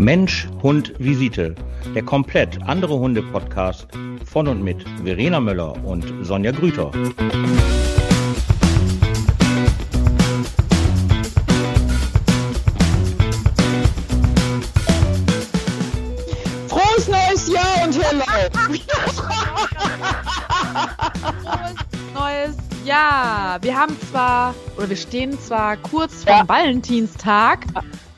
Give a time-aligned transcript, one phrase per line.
[0.00, 1.54] Mensch, Hund, Visite.
[1.94, 3.86] Der komplett andere Hunde-Podcast
[4.24, 6.90] von und mit Verena Möller und Sonja Grüter.
[16.68, 18.24] Frohes neues Jahr und Hello!
[22.14, 23.58] neues Jahr.
[23.62, 26.38] Wir haben zwar, oder wir stehen zwar kurz Ja.
[26.38, 27.66] vor Valentinstag,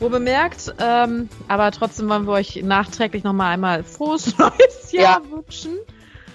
[0.03, 5.79] wo bemerkt, ähm, aber trotzdem wollen wir euch nachträglich nochmal einmal frohes neues Jahr wünschen.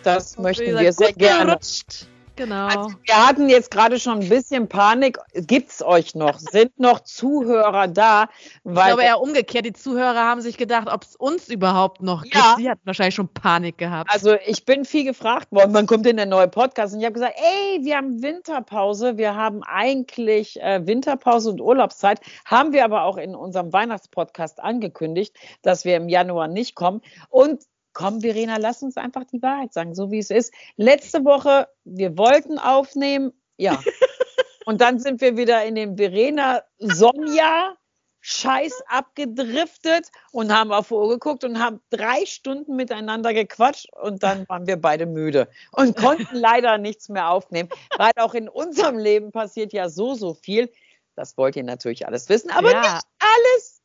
[0.04, 1.48] Das möchten wir sehr gerne.
[1.48, 2.08] gerutscht.
[2.38, 2.68] Genau.
[2.68, 5.18] Also, wir hatten jetzt gerade schon ein bisschen Panik.
[5.34, 6.38] Gibt's euch noch?
[6.38, 8.30] Sind noch Zuhörer da?
[8.40, 12.22] ich Weil glaube eher umgekehrt, die Zuhörer haben sich gedacht, ob es uns überhaupt noch
[12.22, 12.36] gibt.
[12.36, 12.56] Ja.
[12.60, 14.12] Die hatten wahrscheinlich schon Panik gehabt.
[14.14, 16.94] also ich bin viel gefragt worden, wann kommt denn der neue Podcast?
[16.94, 22.22] Und ich habe gesagt, ey, wir haben Winterpause, wir haben eigentlich äh, Winterpause und Urlaubszeit,
[22.46, 27.02] haben wir aber auch in unserem Weihnachtspodcast angekündigt, dass wir im Januar nicht kommen.
[27.30, 27.64] Und
[27.98, 30.54] komm, Verena, lass uns einfach die Wahrheit sagen, so wie es ist.
[30.76, 33.82] Letzte Woche, wir wollten aufnehmen, ja.
[34.66, 37.76] und dann sind wir wieder in den Verena Sonja
[38.22, 44.48] Scheiß abgedriftet und haben auf Uhr geguckt und haben drei Stunden miteinander gequatscht und dann
[44.48, 49.32] waren wir beide müde und konnten leider nichts mehr aufnehmen, weil auch in unserem Leben
[49.32, 50.70] passiert ja so, so viel.
[51.16, 52.82] Das wollt ihr natürlich alles wissen, aber Ja.
[52.82, 53.77] nicht alles.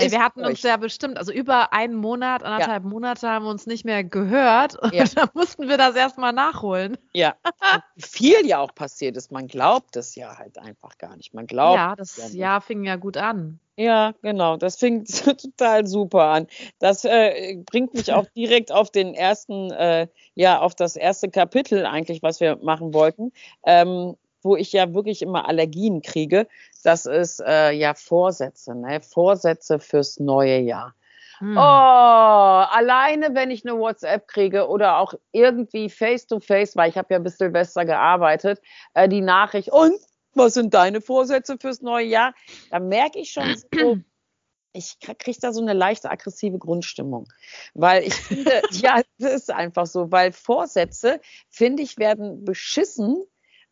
[0.00, 0.50] Ey, wir hatten euch.
[0.50, 4.76] uns ja bestimmt, also über einen Monat, anderthalb Monate haben wir uns nicht mehr gehört.
[4.78, 5.04] Und Ja.
[5.14, 6.96] da mussten wir das erstmal nachholen.
[7.12, 7.34] Ja,
[7.74, 9.32] Und viel ja auch passiert ist.
[9.32, 11.34] Man glaubt es ja halt einfach gar nicht.
[11.34, 12.34] Man glaubt ja, das nicht.
[12.34, 13.58] Jahr fing ja gut an.
[13.76, 14.58] Ja, genau.
[14.58, 15.04] Das fing
[15.54, 16.46] total super an.
[16.80, 21.86] Das äh, bringt mich auch direkt auf den ersten, äh, ja, auf das erste Kapitel
[21.86, 23.32] eigentlich, was wir machen wollten,
[23.64, 26.46] ähm, wo ich ja wirklich immer Allergien kriege.
[26.82, 29.00] Das ist äh, ja Vorsätze, ne?
[29.02, 30.94] Vorsätze fürs neue Jahr.
[31.38, 31.56] Hm.
[31.56, 36.98] Oh, alleine wenn ich eine WhatsApp kriege oder auch irgendwie face to face, weil ich
[36.98, 38.60] habe ja bis Silvester gearbeitet,
[38.92, 39.98] äh, die Nachricht, und
[40.34, 42.34] was sind deine Vorsätze fürs neue Jahr?
[42.70, 43.98] Da merke ich schon so,
[44.72, 47.26] ich kriege da so eine leichte aggressive Grundstimmung.
[47.74, 53.24] Weil ich finde, ja, das ist einfach so, weil Vorsätze, finde ich, werden beschissen,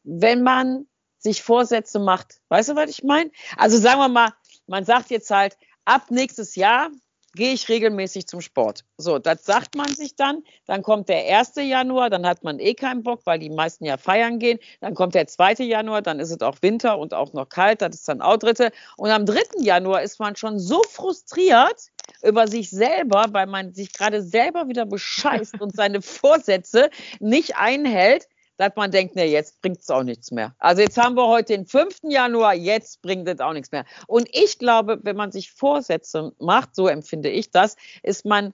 [0.04, 0.86] wenn man
[1.18, 2.40] sich Vorsätze macht.
[2.48, 3.30] Weißt du, was ich meine?
[3.56, 4.32] Also sagen wir mal,
[4.66, 6.90] man sagt jetzt halt, ab nächstes Jahr
[7.34, 8.84] gehe ich regelmäßig zum Sport.
[8.96, 10.42] So, das sagt man sich dann.
[10.66, 11.52] Dann kommt der 1.
[11.56, 14.58] Januar, dann hat man eh keinen Bock, weil die meisten ja feiern gehen.
[14.80, 15.64] Dann kommt der 2.
[15.64, 18.72] Januar, dann ist es auch Winter und auch noch kalt, das ist dann auch dritte.
[18.96, 19.40] Und am 3.
[19.60, 21.90] Januar ist man schon so frustriert
[22.22, 26.90] über sich selber, weil man sich gerade selber wieder bescheißt und seine Vorsätze
[27.20, 28.26] nicht einhält,
[28.58, 30.54] dass man denkt, nee, jetzt bringt es auch nichts mehr.
[30.58, 32.00] Also jetzt haben wir heute den 5.
[32.02, 33.84] Januar, jetzt bringt es auch nichts mehr.
[34.06, 38.52] Und ich glaube, wenn man sich Vorsätze macht, so empfinde ich das, ist man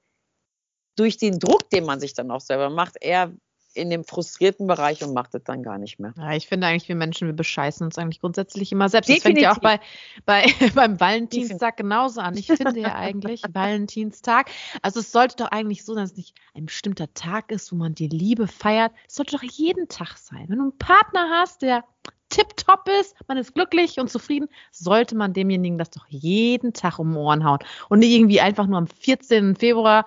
[0.96, 3.32] durch den Druck, den man sich dann auch selber macht, eher
[3.74, 6.14] in dem frustrierten Bereich und macht es dann gar nicht mehr.
[6.16, 9.10] Ja, ich finde eigentlich, wir Menschen, wir bescheißen uns eigentlich grundsätzlich immer selbst.
[9.10, 9.80] Das fängt ja auch bei,
[10.24, 12.36] bei, beim Valentinstag genauso an.
[12.36, 14.50] Ich finde ja eigentlich Valentinstag,
[14.82, 17.76] also es sollte doch eigentlich so sein, dass es nicht ein bestimmter Tag ist, wo
[17.76, 18.92] man die Liebe feiert.
[19.08, 20.46] Es sollte doch jeden Tag sein.
[20.48, 21.84] Wenn du einen Partner hast, der
[22.30, 27.12] tipptopp ist, man ist glücklich und zufrieden, sollte man demjenigen das doch jeden Tag um
[27.12, 27.58] die Ohren hauen.
[27.88, 29.56] Und nicht irgendwie einfach nur am 14.
[29.56, 30.06] Februar.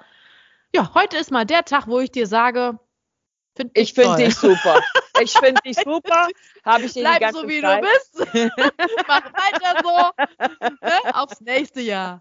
[0.75, 2.79] Ja, heute ist mal der Tag, wo ich dir sage,
[3.57, 4.79] find Ich finde dich super.
[5.21, 6.27] Ich finde dich super.
[6.63, 7.83] Habe ich die Bleib ganze so wie Zeit.
[7.83, 8.33] du bist.
[9.07, 10.65] Mach weiter so.
[10.81, 11.15] ne?
[11.15, 12.19] Aufs nächste Jahr.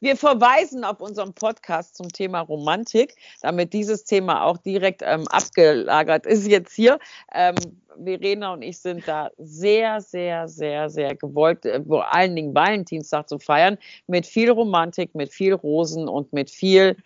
[0.00, 6.26] Wir verweisen auf unserem Podcast zum Thema Romantik, damit dieses Thema auch direkt ähm, abgelagert
[6.26, 6.98] ist jetzt hier.
[7.32, 7.54] Ähm,
[8.02, 13.28] Verena und ich sind da sehr, sehr, sehr, sehr gewollt, äh, vor allen Dingen Valentinstag
[13.28, 16.96] zu feiern, mit viel Romantik, mit viel Rosen und mit viel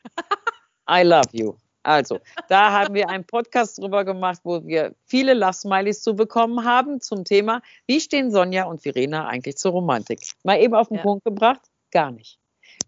[0.88, 1.54] I love you.
[1.86, 7.00] Also, da haben wir einen Podcast drüber gemacht, wo wir viele Lachsmilies zu bekommen haben
[7.00, 10.20] zum Thema, wie stehen Sonja und Verena eigentlich zur Romantik?
[10.42, 11.02] Mal eben auf den Ja.
[11.02, 11.60] Punkt gebracht?
[11.92, 12.40] Gar nicht.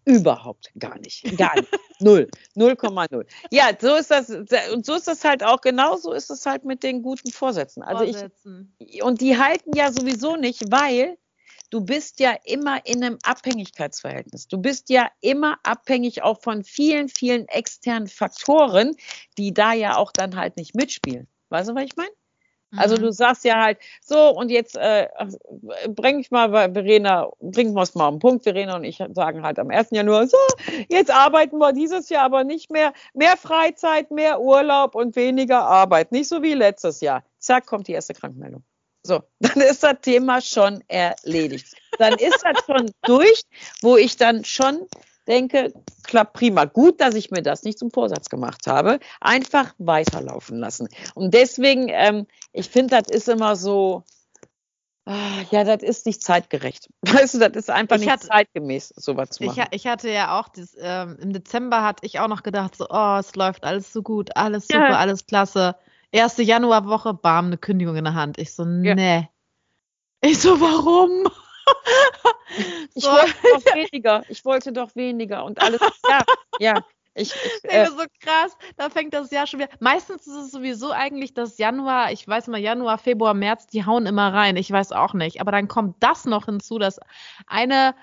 [0.05, 1.39] Überhaupt gar nicht.
[1.39, 1.69] Gar nicht.
[2.01, 2.29] Null.
[2.57, 3.25] 0,0.
[3.53, 4.31] Ja, so ist das.
[4.31, 7.85] Und so ist das halt auch, genau so ist es halt mit den guten Vorsätzen.
[7.85, 8.75] Also ich, Vorsetzen.
[9.03, 11.17] und die halten ja sowieso nicht, weil
[11.71, 14.49] du bist ja immer in einem Abhängigkeitsverhältnis.
[14.49, 18.97] Du bist ja immer abhängig auch von vielen, vielen externen Faktoren,
[19.37, 21.27] die da ja auch dann halt nicht mitspielen.
[21.51, 22.11] Weißt du, was ich meine?
[22.77, 23.01] Also Mhm.
[23.03, 25.09] du sagst ja halt, so und jetzt äh,
[25.89, 28.45] bring ich mal bei Verena, bringen wir es mal auf den Punkt.
[28.45, 29.89] Verena und ich sagen halt am 1.
[29.93, 30.37] Januar, so,
[30.91, 32.93] jetzt arbeiten wir dieses Jahr aber nicht mehr.
[33.15, 36.13] Mehr Freizeit, mehr Urlaub und weniger Arbeit.
[36.13, 37.25] Nicht so wie letztes Jahr.
[37.39, 38.63] Zack, kommt die erste Krankmeldung.
[39.03, 41.75] So, dann ist das Thema schon erledigt.
[41.99, 43.43] Dann ist das schon durch,
[43.81, 44.87] wo ich dann schon
[45.27, 45.73] denke,
[46.05, 46.65] klappt prima.
[46.65, 48.99] Gut, dass ich mir das nicht zum Vorsatz gemacht habe.
[49.21, 50.89] Einfach weiterlaufen lassen.
[51.15, 54.05] Und deswegen, ähm, ich finde, das ist immer so,
[55.05, 56.89] ah, ja, das ist nicht zeitgerecht.
[57.03, 59.67] Weißt du, das ist einfach ich nicht hatte, zeitgemäß, sowas zu machen.
[59.71, 62.87] Ich, ich hatte ja auch, das, ähm, im Dezember hatte ich auch noch gedacht, so,
[62.89, 64.99] oh, es läuft alles so gut, alles super, ja.
[64.99, 65.77] alles klasse.
[66.11, 68.39] Erste Januarwoche, bam, eine Kündigung in der Hand.
[68.39, 68.95] Ich so, ja.
[68.95, 69.29] nee.
[70.21, 71.29] Ich so, warum?
[72.95, 73.11] Ich so.
[73.11, 74.23] wollte doch weniger.
[74.31, 75.81] Ich wollte doch weniger und alles.
[76.09, 76.23] Ja,
[76.59, 76.85] ja.
[77.15, 79.71] Ich, ich äh, so krass, da fängt das Jahr schon wieder.
[79.81, 84.07] Meistens ist es sowieso eigentlich das Januar, ich weiß mal, Januar, Februar, März, die hauen
[84.07, 84.57] immer rein.
[84.57, 85.41] Ich weiß auch nicht.
[85.41, 87.01] Aber dann kommt das noch hinzu, dass
[87.47, 87.95] eine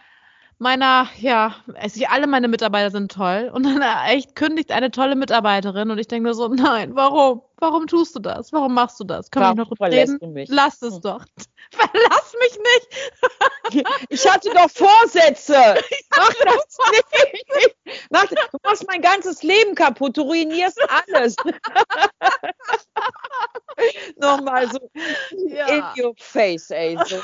[0.57, 3.51] meiner, ja, also alle meine Mitarbeiter sind toll.
[3.53, 7.41] Und dann echt kündigt eine tolle Mitarbeiterin und ich denke nur so, nein, warum?
[7.57, 8.51] Warum tust du das?
[8.51, 9.31] Warum machst du das?
[9.31, 10.19] Können wir noch drüber reden?
[10.49, 11.01] Lass es hm.
[11.01, 11.25] doch.
[11.71, 13.87] Verlass mich nicht.
[14.09, 15.53] ich hatte doch Vorsätze.
[16.15, 17.75] Mach das nicht.
[18.09, 20.17] Mach, du machst mein ganzes Leben kaputt.
[20.17, 21.35] Du ruinierst alles.
[24.17, 24.79] Nochmal so
[25.47, 25.67] ja.
[25.67, 26.97] in your face, ey.
[27.05, 27.21] So.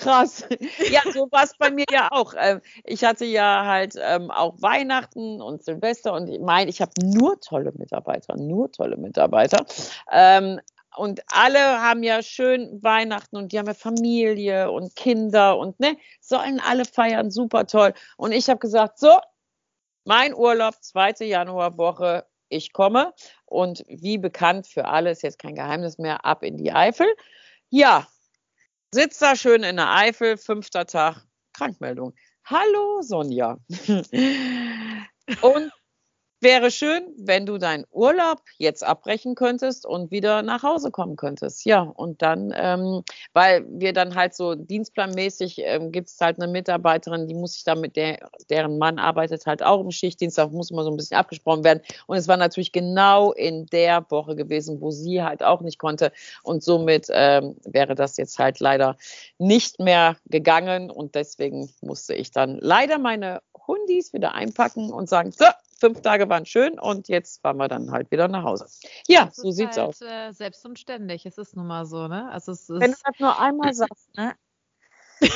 [0.00, 0.44] Krass.
[0.90, 2.34] Ja, so war es bei mir ja auch.
[2.36, 6.92] Ähm, ich hatte ja halt ähm, auch Weihnachten und Silvester und ich meine, ich habe
[7.02, 9.64] nur tolle Mitarbeiter, nur tolle Mitarbeiter.
[10.10, 10.60] Ähm,
[10.96, 15.96] und alle haben ja schön Weihnachten und die haben ja Familie und Kinder und ne,
[16.20, 17.94] sollen alle feiern, super toll.
[18.16, 19.16] Und ich habe gesagt, so,
[20.04, 23.12] mein Urlaub, zweite Januarwoche, ich komme.
[23.46, 27.06] Und wie bekannt für alle, ist jetzt kein Geheimnis mehr, ab in die Eifel.
[27.68, 28.08] Ja,
[28.92, 32.12] Sitzt da schön in der Eifel, fünfter Tag, Krankmeldung.
[32.44, 33.56] Hallo Sonja.
[35.42, 35.70] Und
[36.42, 41.66] Wäre schön, wenn du deinen Urlaub jetzt abbrechen könntest und wieder nach Hause kommen könntest.
[41.66, 43.02] Ja, und dann, ähm,
[43.34, 47.64] weil wir dann halt so dienstplanmäßig ähm, gibt es halt eine Mitarbeiterin, die muss sich
[47.64, 50.96] da mit der, deren Mann arbeitet halt auch im Schichtdienst, da muss immer so ein
[50.96, 51.82] bisschen abgesprochen werden.
[52.06, 56.10] Und es war natürlich genau in der Woche gewesen, wo sie halt auch nicht konnte.
[56.42, 58.96] Und somit ähm, wäre das jetzt halt leider
[59.36, 60.90] nicht mehr gegangen.
[60.90, 65.44] Und deswegen musste ich dann leider meine Hundis wieder einpacken und sagen, so,
[65.80, 68.66] fünf Tage waren schön und jetzt fahren wir dann halt wieder nach Hause.
[69.08, 70.00] Ja, das so sieht's halt, aus.
[70.02, 72.30] Äh, selbst und ständig, es ist nun mal so, ne?
[72.30, 74.34] Also es ist Wenn du das nur einmal sagst, ne?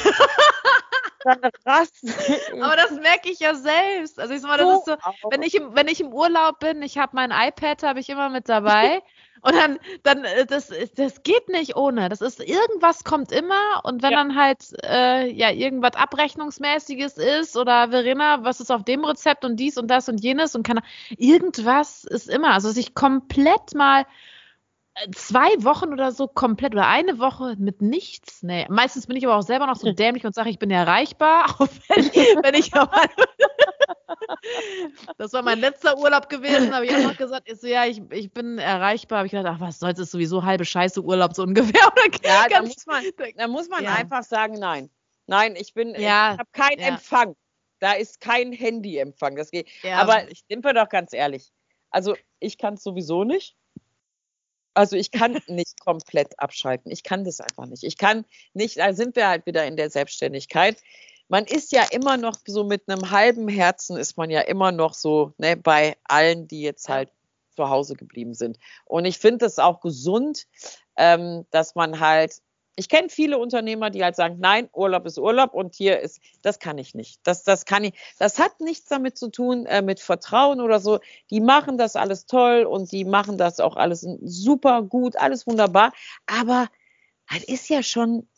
[1.25, 4.19] Aber das merke ich ja selbst.
[4.19, 4.97] Also ich sag mal, das ist so,
[5.31, 8.29] wenn ich im, wenn ich im Urlaub bin, ich habe mein iPad, habe ich immer
[8.29, 9.03] mit dabei.
[9.45, 12.09] Und dann, dann, äh, das, das geht nicht ohne.
[12.09, 14.19] Das ist, irgendwas kommt immer und wenn ja.
[14.25, 19.57] dann halt, äh, ja, irgendwas Abrechnungsmäßiges ist oder Verena, was ist auf dem Rezept und
[19.57, 20.81] dies und das und jenes und kann,
[21.19, 22.55] irgendwas ist immer.
[22.55, 24.07] Also sich komplett mal
[25.15, 28.43] zwei Wochen oder so komplett oder eine Woche mit nichts.
[28.43, 31.47] Nee, meistens bin ich aber auch selber noch so dämlich und sage, ich bin erreichbar,
[31.59, 32.05] auch wenn,
[32.43, 33.01] wenn ich aber
[35.17, 38.03] Das war mein letzter Urlaub gewesen, habe ich auch noch gesagt, ist so, ja, ich,
[38.11, 39.19] ich bin erreichbar.
[39.19, 41.93] Habe ich gedacht, ach, was soll's, ist sowieso halbe Scheiße Urlaub so ungefähr.
[42.25, 43.05] ja, da muss man,
[43.37, 43.95] da muss man ja.
[43.95, 44.91] einfach sagen, nein.
[45.27, 46.35] Nein, ich bin, ja.
[46.35, 46.89] ich habe keinen ja.
[46.89, 47.35] Empfang.
[47.81, 49.37] Da ist kein Handyempfang.
[49.37, 49.69] Das geht.
[49.83, 49.97] Ja.
[49.97, 51.53] Aber ich bin doch ganz ehrlich.
[51.91, 53.57] Also ich kann es sowieso nicht.
[54.75, 56.91] Also ich kann nicht komplett abschalten.
[56.91, 57.85] Ich kann das einfach nicht.
[57.85, 60.77] Ich kann nicht, da sind wir halt wieder in der Selbstständigkeit
[61.29, 64.95] man ist ja immer noch so mit einem halben Herzen ist man ja immer noch
[64.95, 67.11] so ne, bei allen, die jetzt halt
[67.57, 68.59] zu Hause geblieben sind.
[68.85, 70.47] Und ich finde es auch gesund,
[70.97, 72.41] ähm, dass man halt,
[72.77, 76.59] ich kenne viele Unternehmer, die halt sagen, nein, Urlaub ist Urlaub und hier ist, das
[76.59, 77.21] kann ich nicht.
[77.25, 80.99] Das, das kann ich, das hat nichts damit zu tun, äh, mit Vertrauen oder so.
[81.31, 85.93] Die machen das alles toll und die machen das auch alles super gut, alles wunderbar.
[86.27, 86.69] Aber
[87.33, 88.29] das ist ja schon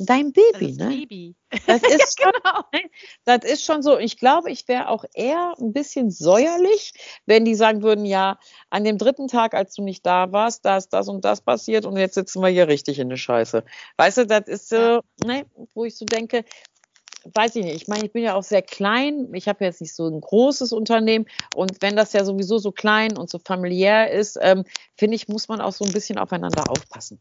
[0.00, 0.88] dein Baby, das ne?
[0.88, 1.34] Baby.
[1.66, 2.60] Das ist, ja, schon, genau.
[2.72, 2.90] Ne?
[3.24, 3.98] das ist schon so.
[3.98, 6.92] Ich glaube, ich wäre auch eher ein bisschen säuerlich,
[7.26, 8.38] wenn die sagen würden, ja,
[8.70, 11.86] an dem dritten Tag, als du nicht da warst, da ist das und das passiert
[11.86, 13.64] und jetzt sitzen wir hier richtig in der Scheiße.
[13.96, 16.44] Weißt du, das ist so, ne, wo ich so denke,
[17.34, 19.94] weiß ich nicht, ich meine, ich bin ja auch sehr klein, ich habe jetzt nicht
[19.94, 24.38] so ein großes Unternehmen und wenn das ja sowieso so klein und so familiär ist,
[24.40, 24.64] ähm,
[24.96, 27.20] finde ich, muss man auch so ein bisschen aufeinander aufpassen.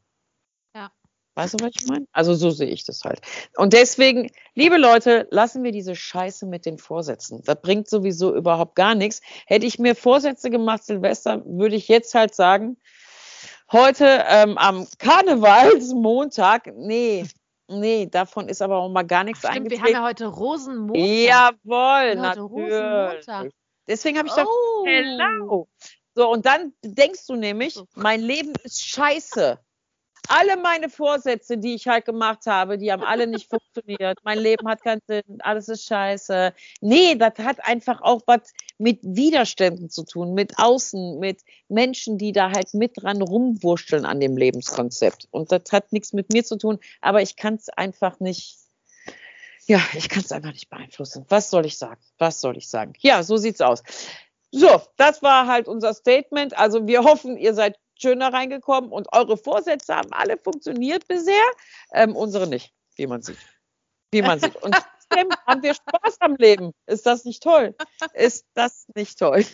[1.35, 2.05] Weißt du, was ich meine?
[2.11, 3.21] Also so sehe ich das halt.
[3.55, 7.41] Und deswegen, liebe Leute, lassen wir diese Scheiße mit den Vorsätzen.
[7.45, 9.21] Das bringt sowieso überhaupt gar nichts.
[9.45, 12.77] Hätte ich mir Vorsätze gemacht, Silvester, würde ich jetzt halt sagen,
[13.71, 17.25] heute ähm, am Karnevalsmontag, nee,
[17.67, 19.87] nee, davon ist aber auch mal gar nichts Ach, stimmt, eingetreten.
[19.87, 21.05] Wir haben ja heute Rosenmontag.
[21.05, 22.51] Jawohl, natürlich.
[22.51, 23.51] Rosenmontag.
[23.87, 24.85] Deswegen habe ich oh.
[24.85, 25.67] hello.
[26.15, 29.59] So, und dann denkst du nämlich, mein Leben ist scheiße.
[30.27, 34.19] Alle meine Vorsätze, die ich halt gemacht habe, die haben alle nicht funktioniert.
[34.23, 36.53] Mein Leben hat keinen Sinn, alles ist scheiße.
[36.81, 42.31] Nee, das hat einfach auch was mit Widerständen zu tun, mit Außen, mit Menschen, die
[42.31, 45.27] da halt mit dran rumwurschteln an dem Lebenskonzept.
[45.31, 48.57] Und das hat nichts mit mir zu tun, aber ich kann es einfach nicht,
[49.67, 51.25] ja, ich kann es einfach nicht beeinflussen.
[51.29, 52.01] Was soll ich sagen?
[52.17, 52.93] Was soll ich sagen?
[52.99, 53.83] Ja, so sieht's aus.
[54.51, 56.57] So, das war halt unser Statement.
[56.57, 61.43] Also wir hoffen, ihr seid schöner reingekommen und eure Vorsätze haben alle funktioniert bisher,
[61.93, 63.37] ähm, unsere nicht, wie man sieht.
[64.11, 64.55] Wie man sieht.
[64.57, 66.71] Und trotzdem haben wir Spaß am Leben.
[66.87, 67.75] Ist das nicht toll?
[68.13, 69.45] Ist das nicht toll?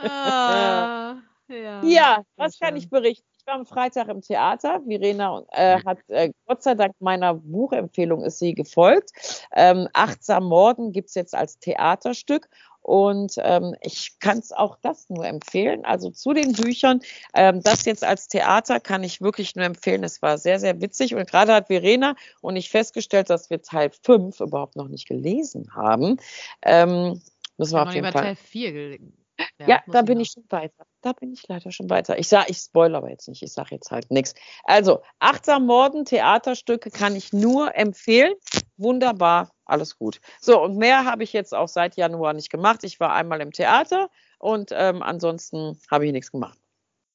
[0.00, 1.16] ah,
[1.48, 3.26] ja, ja was kann ich berichten?
[3.38, 4.80] Ich war am Freitag im Theater.
[4.86, 9.10] Verena äh, hat äh, Gott sei Dank meiner Buchempfehlung ist sie gefolgt.
[9.52, 12.48] Ähm, Achtsam Morden gibt es jetzt als Theaterstück
[12.88, 15.84] und ähm, ich kann es auch das nur empfehlen.
[15.84, 17.00] Also zu den Büchern,
[17.34, 20.02] ähm, das jetzt als Theater kann ich wirklich nur empfehlen.
[20.04, 21.14] Es war sehr, sehr witzig.
[21.14, 25.74] Und gerade hat Verena und ich festgestellt, dass wir Teil 5 überhaupt noch nicht gelesen
[25.74, 26.16] haben.
[26.62, 27.20] Ähm,
[27.58, 28.22] müssen wir auf jeden Fall.
[28.22, 29.17] Teil 4 gelesen.
[29.58, 30.86] Ja, ja da bin ich schon weiter.
[31.02, 32.18] Da bin ich leider schon weiter.
[32.18, 33.42] Ich sage, ich spoilere aber jetzt nicht.
[33.42, 34.34] Ich sage jetzt halt nichts.
[34.64, 38.34] Also, Achtsam Morden, Theaterstücke kann ich nur empfehlen.
[38.76, 40.20] Wunderbar alles gut.
[40.40, 42.84] So, und mehr habe ich jetzt auch seit Januar nicht gemacht.
[42.84, 46.58] Ich war einmal im Theater und ähm, ansonsten habe ich nichts gemacht.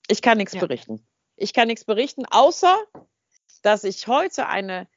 [0.08, 0.60] Ich kann nichts ja.
[0.60, 1.06] berichten.
[1.36, 2.78] Ich kann nichts berichten, außer
[3.64, 4.88] dass ich heute eine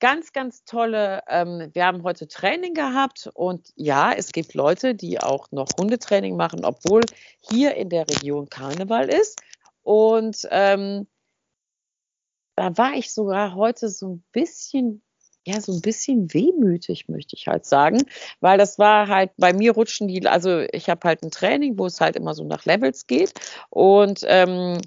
[0.00, 5.20] ganz, ganz tolle, ähm, wir haben heute Training gehabt und ja, es gibt Leute, die
[5.20, 7.02] auch noch Hundetraining machen, obwohl
[7.40, 9.40] hier in der Region Karneval ist.
[9.82, 11.06] Und ähm,
[12.56, 15.02] da war ich sogar heute so ein bisschen
[15.46, 18.02] ja, so ein bisschen wehmütig, möchte ich halt sagen,
[18.40, 21.86] weil das war halt, bei mir rutschen die, also ich habe halt ein Training, wo
[21.86, 23.32] es halt immer so nach Levels geht
[23.70, 24.78] und ähm,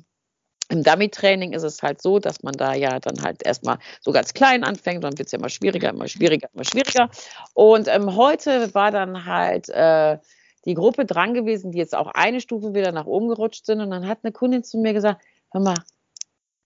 [0.72, 4.34] im Dummy-Training ist es halt so, dass man da ja dann halt erstmal so ganz
[4.34, 7.10] klein anfängt, dann wird es ja immer schwieriger, immer schwieriger, immer schwieriger.
[7.54, 10.18] Und ähm, heute war dann halt äh,
[10.66, 13.82] die Gruppe dran gewesen, die jetzt auch eine Stufe wieder nach oben gerutscht sind.
[13.82, 15.76] Und dann hat eine Kundin zu mir gesagt, hör mal,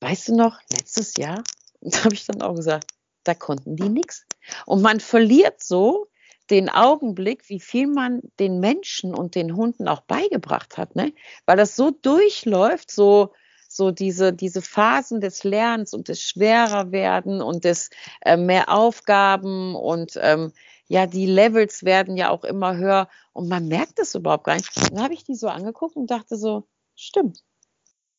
[0.01, 1.43] weißt du noch, letztes Jahr?
[1.87, 2.87] Da habe ich dann auch gesagt,
[3.25, 4.25] da konnten die nichts.
[4.65, 6.07] Und man verliert so
[6.49, 11.13] den Augenblick, wie viel man den Menschen und den Hunden auch beigebracht hat, ne?
[11.45, 13.33] Weil das so durchläuft, so
[13.75, 17.89] so diese diese Phasen des Lernens und des schwerer werden und des
[18.21, 20.53] äh, mehr Aufgaben und ähm,
[20.87, 24.71] ja die Levels werden ja auch immer höher und man merkt das überhaupt gar nicht.
[24.91, 27.43] Dann habe ich die so angeguckt und dachte so, stimmt.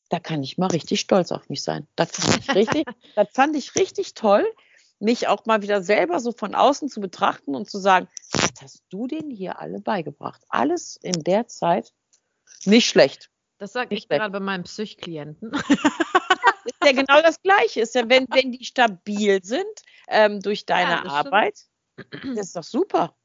[0.09, 1.89] Da kann ich mal richtig stolz auf mich sein.
[1.97, 2.85] Das fand ich richtig,
[3.17, 4.47] das fand ich richtig toll,
[5.01, 8.85] mich auch mal wieder selber so von außen zu betrachten und zu sagen, was hast
[8.91, 10.43] du denen hier alle beigebracht?
[10.49, 11.93] Alles in der Zeit
[12.65, 13.31] nicht schlecht.
[13.59, 15.53] Das sage ich gerade bei meinem Psychklienten.
[15.53, 17.81] ist ja genau das Gleiche.
[17.81, 19.65] Ist ja, wenn, wenn die stabil sind
[20.09, 21.59] ähm, durch deine ja, Arbeit,
[21.99, 22.39] stimmt.
[22.39, 23.17] das ist doch super.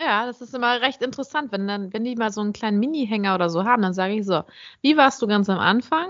[0.00, 3.34] Ja, das ist immer recht interessant, wenn dann, wenn die mal so einen kleinen Mini-Hänger
[3.34, 4.44] oder so haben, dann sage ich so,
[4.80, 6.08] wie warst du ganz am Anfang?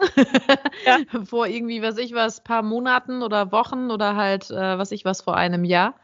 [0.86, 0.98] Ja.
[1.24, 5.22] vor irgendwie, was ich was, paar Monaten oder Wochen oder halt, äh, was ich was,
[5.22, 5.94] vor einem Jahr.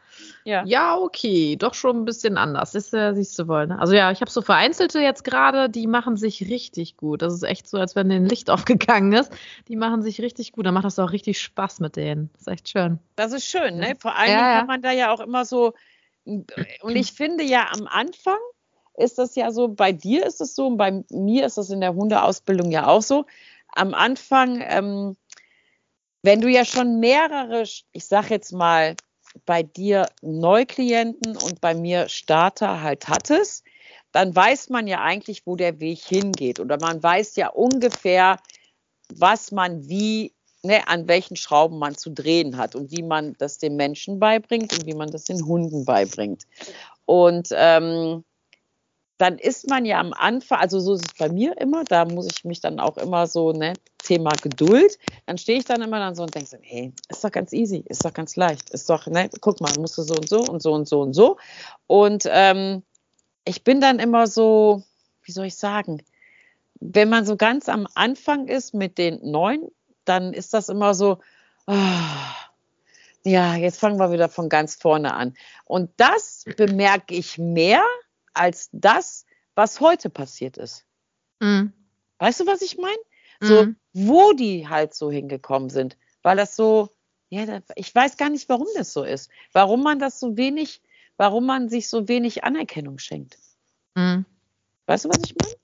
[0.43, 0.63] Ja.
[0.65, 2.71] ja, okay, doch schon ein bisschen anders.
[2.71, 3.67] Das äh, siehst du wohl.
[3.67, 3.79] Ne?
[3.79, 7.21] Also ja, ich habe so vereinzelte jetzt gerade, die machen sich richtig gut.
[7.21, 9.31] Das ist echt so, als wenn denen Licht aufgegangen ist.
[9.67, 10.65] Die machen sich richtig gut.
[10.65, 12.29] Dann macht das auch richtig Spaß mit denen.
[12.33, 12.99] Das ist echt schön.
[13.15, 13.95] Das ist schön, ne?
[13.99, 15.73] Vor allem ja, kann man da ja auch immer so
[16.81, 18.37] und ich finde ja am Anfang
[18.97, 21.81] ist das ja so, bei dir ist es so und bei mir ist das in
[21.81, 23.25] der Hundeausbildung ja auch so.
[23.73, 25.15] Am Anfang, ähm,
[26.23, 28.95] wenn du ja schon mehrere, ich sag jetzt mal,
[29.45, 33.63] bei dir Neuklienten und bei mir Starter halt hattest,
[34.11, 36.59] dann weiß man ja eigentlich, wo der Weg hingeht.
[36.59, 38.39] Oder man weiß ja ungefähr,
[39.13, 43.57] was man wie ne, an welchen Schrauben man zu drehen hat und wie man das
[43.57, 46.43] den Menschen beibringt und wie man das den Hunden beibringt.
[47.05, 48.23] Und ähm,
[49.17, 52.27] dann ist man ja am Anfang, also so ist es bei mir immer, da muss
[52.31, 56.15] ich mich dann auch immer so, ne, Thema Geduld, dann stehe ich dann immer dann
[56.15, 59.07] so und denke so, hey, ist doch ganz easy, ist doch ganz leicht, ist doch,
[59.07, 61.37] ne, guck mal, musst du so und so und so und so und so.
[61.87, 62.83] Und ähm,
[63.45, 64.83] ich bin dann immer so,
[65.23, 66.03] wie soll ich sagen,
[66.79, 69.67] wenn man so ganz am Anfang ist mit den neuen
[70.07, 71.19] dann ist das immer so,
[71.67, 71.73] oh,
[73.23, 75.35] ja, jetzt fangen wir wieder von ganz vorne an.
[75.65, 77.83] Und das bemerke ich mehr
[78.37, 79.25] als das,
[79.55, 80.85] was heute passiert ist.
[81.39, 81.73] Mhm.
[82.19, 82.97] Weißt du, was ich meine?
[83.39, 83.75] So, mhm.
[83.93, 85.97] wo die halt so hingekommen sind.
[86.23, 86.89] Weil das so,
[87.29, 89.29] ja, ich weiß gar nicht, warum das so ist.
[89.53, 90.81] Warum man das so wenig,
[91.17, 93.37] warum man sich so wenig Anerkennung schenkt.
[93.95, 94.25] Mhm.
[94.87, 95.55] Weißt du, was ich meine?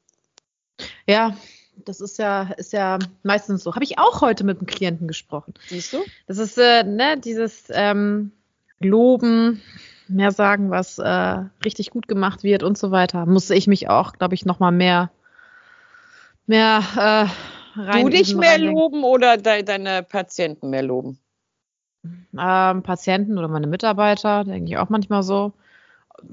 [1.08, 1.38] Ja,
[1.86, 3.74] Das ist ja, ist ja meistens so.
[3.74, 5.54] Habe ich auch heute mit einem Klienten gesprochen.
[5.68, 6.04] Siehst du?
[6.28, 8.32] Das ist, äh, ne, dieses ähm,
[8.80, 9.62] Loben,
[10.08, 13.26] mehr sagen, was äh, richtig gut gemacht wird und so weiter.
[13.26, 15.12] Musste ich mich auch, glaube ich, nochmal mehr,
[16.48, 18.04] mehr äh, rein.
[18.04, 18.78] Du dich mehr reindenken.
[18.78, 21.20] loben oder de deine Patienten mehr loben?
[22.38, 25.54] Ähm, Patienten oder meine Mitarbeiter, denke ich auch manchmal so.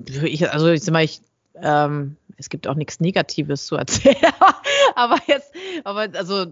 [0.07, 1.21] Ich, also ich sag mal, ich,
[1.55, 4.17] ähm, es gibt auch nichts Negatives zu erzählen.
[4.95, 5.53] aber jetzt,
[5.85, 6.47] aber also,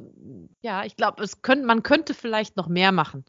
[0.61, 3.25] ja, ich glaube, es könnte, man könnte vielleicht noch mehr machen.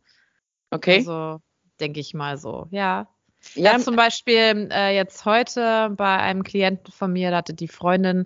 [0.71, 0.97] Okay.
[0.97, 1.41] Also,
[1.79, 3.07] denke ich mal so, ja.
[3.55, 7.67] Ja, ja zum Beispiel äh, jetzt heute bei einem Klienten von mir, da hatte die
[7.67, 8.25] Freundin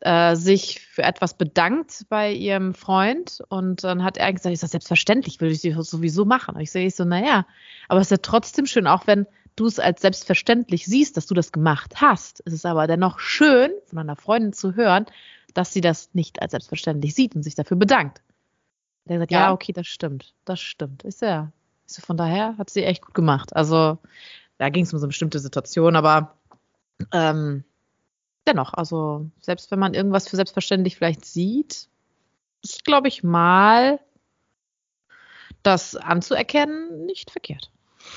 [0.00, 4.70] äh, sich für etwas bedankt bei ihrem Freund und dann hat er gesagt, ist das
[4.70, 6.54] selbstverständlich, würde ich sowieso machen.
[6.54, 7.46] Und ich sehe so, naja,
[7.88, 11.34] aber es ist ja trotzdem schön, auch wenn du es als selbstverständlich siehst, dass du
[11.34, 12.42] das gemacht hast.
[12.46, 15.06] Es ist aber dennoch schön, von einer Freundin zu hören,
[15.54, 18.22] dass sie das nicht als selbstverständlich sieht und sich dafür bedankt.
[19.06, 21.02] Der sagt, ja, ja okay, das stimmt, das stimmt.
[21.02, 21.52] Ist ja.
[21.86, 23.56] So, von daher hat sie echt gut gemacht.
[23.56, 23.98] Also
[24.58, 26.36] da ging es um so eine bestimmte Situation, aber
[27.12, 27.64] ähm,
[28.46, 31.88] dennoch, also selbst wenn man irgendwas für selbstverständlich vielleicht sieht,
[32.62, 34.00] ist, glaube ich, mal
[35.62, 37.70] das anzuerkennen nicht verkehrt.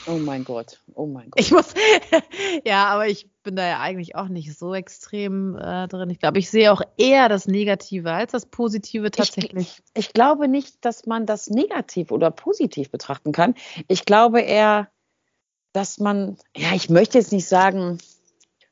[0.07, 1.39] Oh mein Gott, oh mein Gott.
[1.39, 1.73] Ich muss,
[2.65, 6.09] ja, aber ich bin da ja eigentlich auch nicht so extrem äh, drin.
[6.09, 9.81] Ich glaube, ich sehe auch eher das Negative als das Positive tatsächlich.
[9.93, 13.55] Ich, ich, glaube nicht, dass man das negativ oder positiv betrachten kann.
[13.87, 14.89] Ich glaube eher,
[15.73, 17.97] dass man, ja, ich möchte jetzt nicht sagen,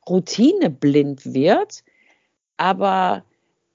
[0.08, 1.84] routineblind wird,
[2.58, 3.24] aber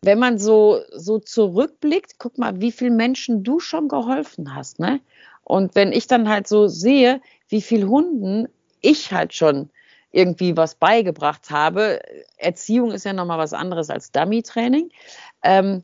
[0.03, 5.01] wenn man so, so zurückblickt, guck mal, wie vielen Menschen du schon geholfen hast, ne?
[5.43, 8.49] Und wenn ich dann halt so sehe, wie viel Hunden
[8.81, 9.71] ich halt schon
[10.11, 12.01] irgendwie was beigebracht habe,
[12.37, 14.91] Erziehung ist ja nochmal was anderes als Dummy-Training,
[15.43, 15.83] ähm,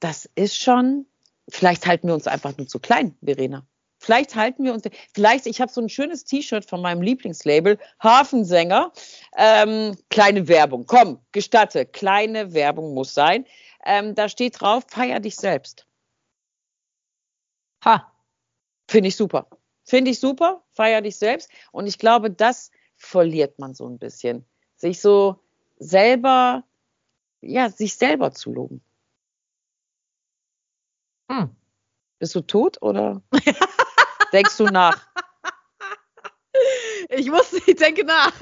[0.00, 1.06] das ist schon,
[1.48, 3.64] vielleicht halten wir uns einfach nur zu klein, Verena.
[4.02, 8.92] Vielleicht halten wir uns, vielleicht, ich habe so ein schönes T-Shirt von meinem Lieblingslabel, Hafensänger.
[9.36, 13.44] Ähm, kleine Werbung, komm, gestatte, kleine Werbung muss sein.
[13.84, 15.86] Ähm, da steht drauf, feier dich selbst.
[17.84, 18.10] Ha.
[18.88, 19.48] Finde ich super.
[19.84, 21.50] Finde ich super, feier dich selbst.
[21.70, 24.46] Und ich glaube, das verliert man so ein bisschen.
[24.76, 25.42] Sich so
[25.78, 26.64] selber,
[27.42, 28.82] ja, sich selber zu loben.
[31.30, 31.54] Hm.
[32.18, 33.22] Bist du tot oder?
[34.32, 34.96] Denkst du nach?
[37.08, 38.32] Ich muss, ich denke nach.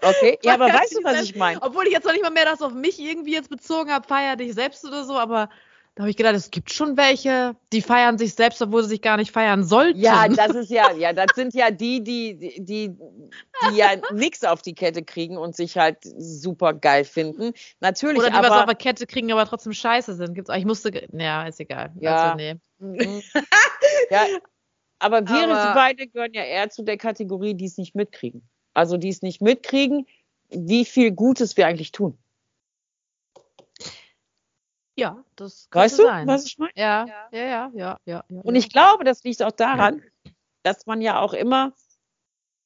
[0.00, 1.60] Okay, ja, aber weißt du, was ich meine?
[1.62, 4.36] Obwohl ich jetzt noch nicht mal mehr das auf mich irgendwie jetzt bezogen habe, feier
[4.36, 5.48] dich selbst oder so, aber
[5.96, 9.02] da habe ich gedacht, es gibt schon welche, die feiern sich selbst, obwohl sie sich
[9.02, 9.98] gar nicht feiern sollten.
[9.98, 12.96] Ja, das ist ja, ja, das sind ja die, die, die, die,
[13.68, 17.52] die ja nichts auf die Kette kriegen und sich halt super geil finden.
[17.80, 18.18] Natürlich.
[18.18, 20.34] Oder die aber, was auf der Kette kriegen, aber trotzdem scheiße sind.
[20.34, 21.92] Gibt's, ich musste, ja, ist egal.
[22.00, 22.32] Ja.
[22.32, 22.54] Also, nee.
[22.82, 23.22] Mhm.
[24.10, 24.24] ja,
[25.00, 28.42] aber wir aber, beide gehören ja eher zu der Kategorie, die es nicht mitkriegen.
[28.74, 30.06] Also die es nicht mitkriegen,
[30.50, 32.18] wie viel Gutes wir eigentlich tun.
[34.96, 36.26] Ja, das kann Weißt du, sein.
[36.26, 36.72] was ich meine?
[36.76, 38.40] Ja, ja, ja, ja, ja, ja.
[38.42, 40.02] Und ich glaube, das liegt auch daran,
[40.62, 41.72] dass man ja auch immer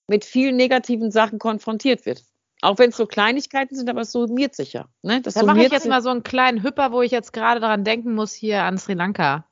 [0.09, 2.25] mit vielen negativen Sachen konfrontiert wird.
[2.61, 4.89] Auch wenn es so Kleinigkeiten sind, aber es summiert sich ja.
[5.03, 5.21] Ne?
[5.21, 7.85] Das da mache ich jetzt mal so einen kleinen Hüpper, wo ich jetzt gerade daran
[7.85, 9.47] denken muss, hier an Sri Lanka.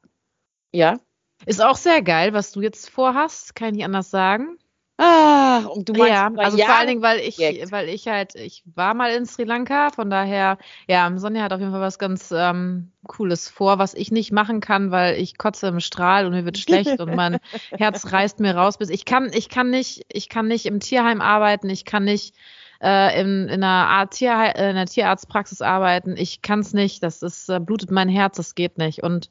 [0.72, 0.98] Ja.
[1.46, 4.59] Ist auch sehr geil, was du jetzt vorhast, kann ich nicht anders sagen.
[4.98, 8.62] Ah, und du meinst, ja, also vor allen Dingen, weil ich, weil ich halt, ich
[8.74, 12.31] war mal in Sri Lanka, von daher, ja, Sonja hat auf jeden Fall was ganz
[12.31, 16.44] ähm, Cooles vor, was ich nicht machen kann, weil ich kotze im Strahl und mir
[16.44, 17.40] wird schlecht und mein
[17.72, 18.78] Herz reißt mir raus.
[18.78, 22.37] Bis ich kann, ich kann nicht, ich kann nicht im Tierheim arbeiten, ich kann nicht
[22.81, 27.22] äh, in, in, einer Art Tier, in einer Tierarztpraxis arbeiten, ich kann es nicht, das
[27.22, 29.31] ist, äh, blutet mein Herz, das geht nicht und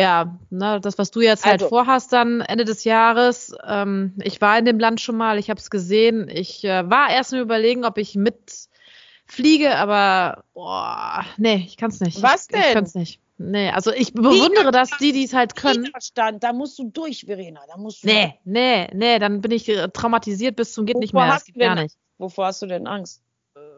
[0.00, 3.54] ja, ne, das, was du jetzt halt also, vorhast dann Ende des Jahres.
[3.66, 6.28] Ähm, ich war in dem Land schon mal, ich habe es gesehen.
[6.28, 12.00] Ich äh, war erst mal überlegen, ob ich mitfliege, aber boah, nee, ich kann es
[12.00, 12.22] nicht.
[12.22, 12.60] Was denn?
[12.60, 13.20] Ich kann es nicht.
[13.42, 15.86] Nee, also ich bewundere das, die, die es halt können.
[15.86, 17.62] Widerstand, da musst du durch, Verena.
[17.66, 21.00] Da musst du nee, nee, nee, dann bin ich äh, traumatisiert bis zum geht Wovor
[21.00, 21.26] nicht mehr.
[21.26, 21.96] Das geht gar nicht.
[22.18, 23.22] Wovor hast du denn Angst?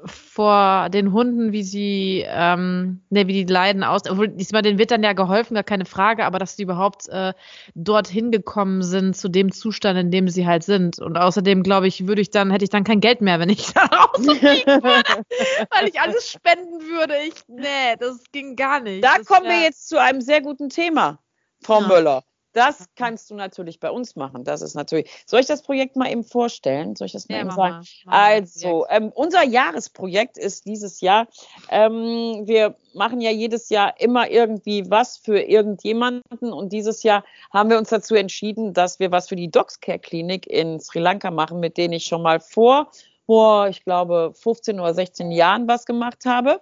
[0.04, 4.02] Vor den Hunden, wie sie, ähm, ne, wie die leiden aus.
[4.08, 7.32] Obwohl, diesmal denen wird dann ja geholfen, gar keine Frage, aber dass sie überhaupt äh,
[7.74, 10.98] dorthin gekommen sind zu dem Zustand, in dem sie halt sind.
[10.98, 13.66] Und außerdem, glaube ich, würde ich dann, hätte ich dann kein Geld mehr, wenn ich
[13.74, 15.24] da rausfliegen würde,
[15.70, 17.14] weil ich alles spenden würde.
[17.26, 19.04] Ich, nee, das ging gar nicht.
[19.04, 21.18] Da das kommen wir jetzt zu einem sehr guten Thema,
[21.62, 21.86] Frau ja.
[21.86, 22.24] Möller.
[22.52, 24.44] Das kannst du natürlich bei uns machen.
[24.44, 25.10] Das ist natürlich.
[25.26, 26.96] Soll ich das Projekt mal eben vorstellen?
[26.96, 27.84] Soll ich das mal ja, eben sagen?
[28.04, 31.28] Mal, also, ähm, unser Jahresprojekt ist dieses Jahr.
[31.70, 37.70] Ähm, wir machen ja jedes Jahr immer irgendwie was für irgendjemanden und dieses Jahr haben
[37.70, 41.60] wir uns dazu entschieden, dass wir was für die Docscare Klinik in Sri Lanka machen,
[41.60, 42.90] mit denen ich schon mal vor
[43.26, 46.60] vor, ich glaube, 15 oder 16 Jahren was gemacht habe.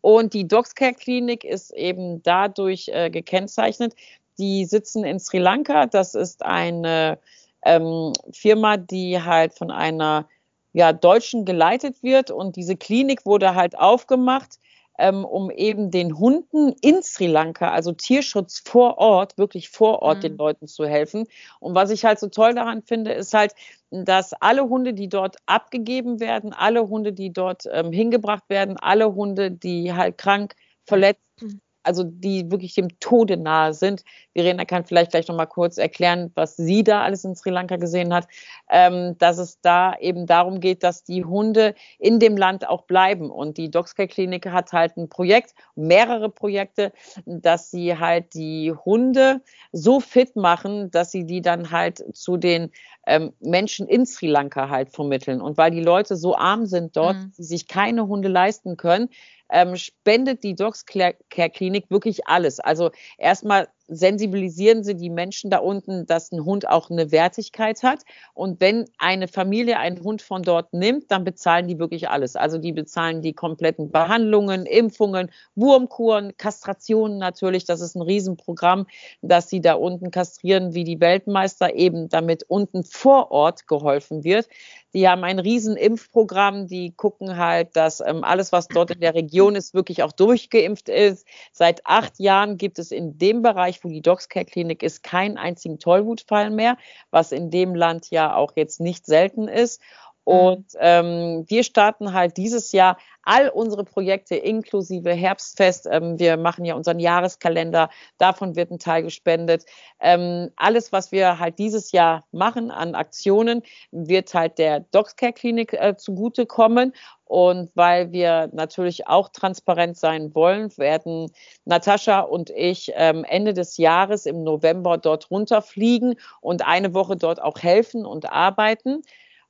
[0.00, 3.94] Und die Docscare Klinik ist eben dadurch äh, gekennzeichnet.
[4.38, 5.86] Die sitzen in Sri Lanka.
[5.86, 7.18] Das ist eine
[7.64, 10.28] ähm, Firma, die halt von einer
[10.72, 12.30] ja, Deutschen geleitet wird.
[12.30, 14.58] Und diese Klinik wurde halt aufgemacht
[14.98, 20.18] ähm, um eben den Hunden in Sri Lanka, also Tierschutz vor Ort, wirklich vor Ort
[20.18, 20.22] mhm.
[20.22, 21.26] den Leuten zu helfen.
[21.60, 23.54] Und was ich halt so toll daran finde, ist halt,
[23.90, 29.14] dass alle Hunde, die dort abgegeben werden, alle Hunde, die dort ähm, hingebracht werden, alle
[29.14, 34.04] Hunde, die halt krank, verletzt, mhm also die wirklich dem Tode nahe sind.
[34.34, 37.76] Verena kann vielleicht gleich noch mal kurz erklären, was sie da alles in Sri Lanka
[37.76, 38.28] gesehen hat,
[38.70, 43.30] ähm, dass es da eben darum geht, dass die Hunde in dem Land auch bleiben.
[43.30, 46.92] Und die Dogscare Klinik hat halt ein Projekt, mehrere Projekte,
[47.24, 49.40] dass sie halt die Hunde
[49.72, 52.70] so fit machen, dass sie die dann halt zu den
[53.06, 55.40] ähm, Menschen in Sri Lanka halt vermitteln.
[55.40, 57.32] Und weil die Leute so arm sind dort, mhm.
[57.38, 59.08] die sich keine Hunde leisten können,
[59.50, 61.14] ähm, spendet die Dogs Care
[61.50, 62.60] Klinik wirklich alles.
[62.60, 68.02] Also erstmal sensibilisieren sie die Menschen da unten, dass ein Hund auch eine Wertigkeit hat.
[68.34, 72.36] Und wenn eine Familie einen Hund von dort nimmt, dann bezahlen die wirklich alles.
[72.36, 77.64] Also die bezahlen die kompletten Behandlungen, Impfungen, Wurmkuren, Kastrationen natürlich.
[77.64, 78.86] Das ist ein Riesenprogramm,
[79.22, 84.48] dass sie da unten kastrieren wie die Weltmeister, eben damit unten vor Ort geholfen wird.
[84.94, 89.54] Die haben ein Riesenimpfprogramm, die gucken halt, dass ähm, alles, was dort in der Region
[89.54, 91.26] ist, wirklich auch durchgeimpft ist.
[91.52, 95.78] Seit acht Jahren gibt es in dem Bereich, wo die Dogscare Klinik ist, keinen einzigen
[95.78, 96.76] Tollwutfall mehr,
[97.10, 99.80] was in dem Land ja auch jetzt nicht selten ist.
[100.28, 100.34] Mhm.
[100.34, 105.88] Und ähm, wir starten halt dieses Jahr all unsere Projekte inklusive Herbstfest.
[105.90, 107.88] Ähm, wir machen ja unseren Jahreskalender,
[108.18, 109.64] davon wird ein Teil gespendet.
[110.00, 115.72] Ähm, alles, was wir halt dieses Jahr machen an Aktionen, wird halt der Docscare Klinik
[115.72, 116.92] äh, zugutekommen.
[117.28, 121.30] Und weil wir natürlich auch transparent sein wollen, werden
[121.66, 127.42] Natascha und ich ähm, Ende des Jahres im November dort runterfliegen und eine Woche dort
[127.42, 129.02] auch helfen und arbeiten.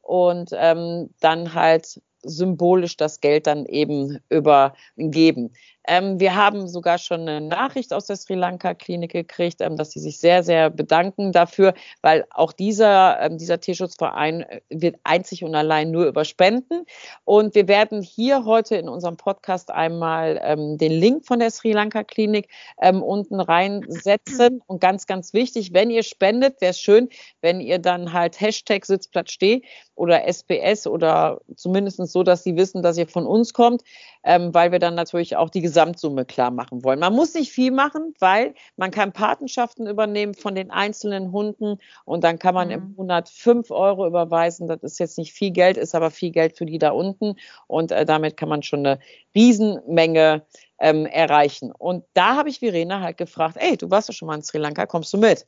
[0.02, 5.52] Und ähm, dann halt symbolisch das Geld dann eben übergeben.
[5.88, 9.92] Ähm, wir haben sogar schon eine Nachricht aus der Sri Lanka Klinik gekriegt, ähm, dass
[9.92, 15.44] sie sich sehr, sehr bedanken dafür, weil auch dieser, ähm, dieser Tierschutzverein äh, wird einzig
[15.44, 16.84] und allein nur über Spenden.
[17.24, 21.72] Und wir werden hier heute in unserem Podcast einmal ähm, den Link von der Sri
[21.72, 22.48] Lanka Klinik
[22.82, 24.60] ähm, unten reinsetzen.
[24.66, 27.08] Und ganz, ganz wichtig, wenn ihr spendet, wäre es schön,
[27.40, 29.62] wenn ihr dann halt Hashtag Sitzplatz steh
[29.94, 33.82] oder SPS oder zumindest so, dass sie wissen, dass ihr von uns kommt,
[34.24, 36.98] ähm, weil wir dann natürlich auch die Gesamtsumme klar machen wollen.
[36.98, 42.24] Man muss nicht viel machen, weil man kann Patenschaften übernehmen von den einzelnen Hunden und
[42.24, 42.74] dann kann man mhm.
[42.74, 44.68] im Monat fünf Euro überweisen.
[44.68, 47.92] Das ist jetzt nicht viel Geld, ist aber viel Geld für die da unten und
[47.92, 48.98] äh, damit kann man schon eine
[49.34, 50.42] Riesenmenge
[50.78, 51.72] ähm, erreichen.
[51.72, 54.58] Und da habe ich Verena halt gefragt, ey, du warst doch schon mal in Sri
[54.58, 55.46] Lanka, kommst du mit?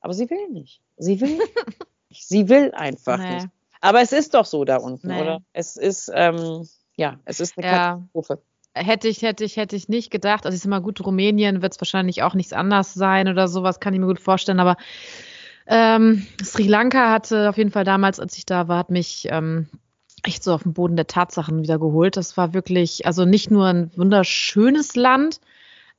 [0.00, 0.80] Aber sie will nicht.
[0.96, 1.38] Sie will
[2.08, 2.26] nicht.
[2.26, 3.34] Sie will einfach nee.
[3.34, 3.48] nicht.
[3.82, 5.20] Aber es ist doch so da unten, nee.
[5.20, 5.42] oder?
[5.52, 6.66] Es ist, ähm,
[6.96, 7.72] ja, es ist eine ja.
[7.72, 8.42] Katastrophe.
[8.74, 10.46] Hätte ich, hätte ich, hätte ich nicht gedacht.
[10.46, 13.80] Also ich sag mal, gut, Rumänien wird es wahrscheinlich auch nichts anders sein oder sowas,
[13.80, 14.76] kann ich mir gut vorstellen, aber
[15.66, 19.68] ähm, Sri Lanka hatte auf jeden Fall damals, als ich da war, hat mich ähm,
[20.24, 22.16] echt so auf den Boden der Tatsachen wieder geholt.
[22.16, 25.40] Das war wirklich, also nicht nur ein wunderschönes Land,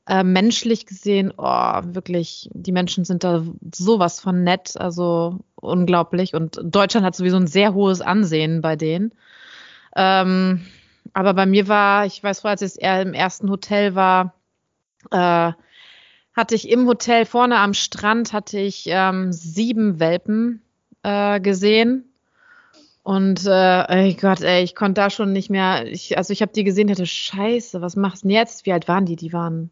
[0.07, 6.33] äh, menschlich gesehen, oh, wirklich, die Menschen sind da sowas von nett, also unglaublich.
[6.33, 9.13] Und Deutschland hat sowieso ein sehr hohes Ansehen bei denen.
[9.95, 10.65] Ähm,
[11.13, 14.33] aber bei mir war, ich weiß, als ich im ersten Hotel war,
[15.11, 15.53] äh,
[16.35, 20.61] hatte ich im Hotel vorne am Strand hatte ich ähm, sieben Welpen
[21.03, 22.12] äh, gesehen.
[23.03, 25.85] Und äh, Gott, ey, ich konnte da schon nicht mehr.
[25.85, 28.65] Ich, also ich habe die gesehen, hatte Scheiße, was machst du denn jetzt?
[28.65, 29.17] Wie alt waren die?
[29.17, 29.69] Die waren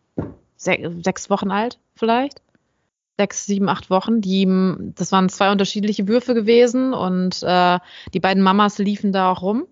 [0.57, 2.41] se sechs Wochen alt, vielleicht
[3.21, 4.21] sechs, sieben, acht Wochen.
[4.21, 4.47] Die,
[4.95, 7.79] das waren zwei unterschiedliche Würfe gewesen und äh,
[8.13, 9.67] die beiden Mamas liefen da auch rum.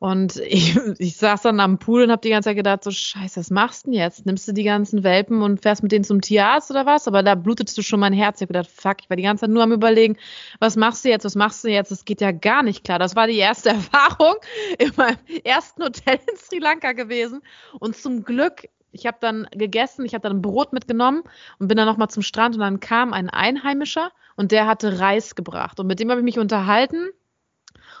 [0.00, 3.38] Und ich, ich saß dann am Pool und habe die ganze Zeit gedacht, so scheiße,
[3.38, 4.26] was machst du denn jetzt?
[4.26, 7.06] Nimmst du die ganzen Welpen und fährst mit denen zum Tierarzt oder was?
[7.06, 8.38] Aber da blutetest du schon mein Herz.
[8.38, 10.16] Ich habe gedacht, fuck, ich war die ganze Zeit nur am überlegen,
[10.58, 11.90] was machst du jetzt, was machst du jetzt?
[11.90, 12.98] Das geht ja gar nicht klar.
[12.98, 14.36] Das war die erste Erfahrung
[14.78, 17.42] in meinem ersten Hotel in Sri Lanka gewesen.
[17.78, 21.22] Und zum Glück Ich habe dann gegessen, ich habe dann Brot mitgenommen
[21.58, 25.34] und bin dann nochmal zum Strand und dann kam ein Einheimischer und der hatte Reis
[25.34, 25.78] gebracht.
[25.78, 27.10] Und mit dem habe ich mich unterhalten.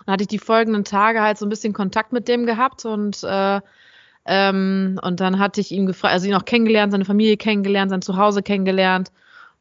[0.04, 3.22] Und hatte ich die folgenden Tage halt so ein bisschen Kontakt mit dem gehabt und
[3.22, 3.60] äh,
[4.26, 8.02] ähm, und dann hatte ich ihn gefragt, also ihn auch kennengelernt, seine Familie kennengelernt, sein
[8.02, 9.10] Zuhause kennengelernt.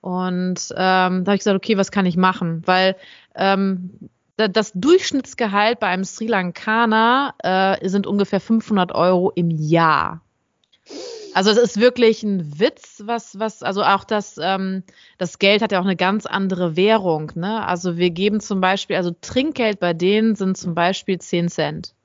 [0.02, 2.62] Und ähm, da habe ich gesagt, okay, was kann ich machen?
[2.66, 2.96] Weil
[3.36, 3.92] ähm,
[4.38, 10.22] das Durchschnittsgehalt bei einem Sri Lankaner äh, sind ungefähr 500 Euro im Jahr.
[11.34, 14.84] Also es ist wirklich ein Witz, was, was, also auch das, ähm,
[15.18, 17.66] das Geld hat ja auch eine ganz andere Währung, ne?
[17.66, 21.96] Also wir geben zum Beispiel, also Trinkgeld bei denen sind zum Beispiel 10 Cent.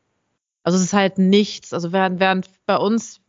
[0.64, 1.72] Also es ist halt nichts.
[1.72, 3.20] Also während, während bei uns,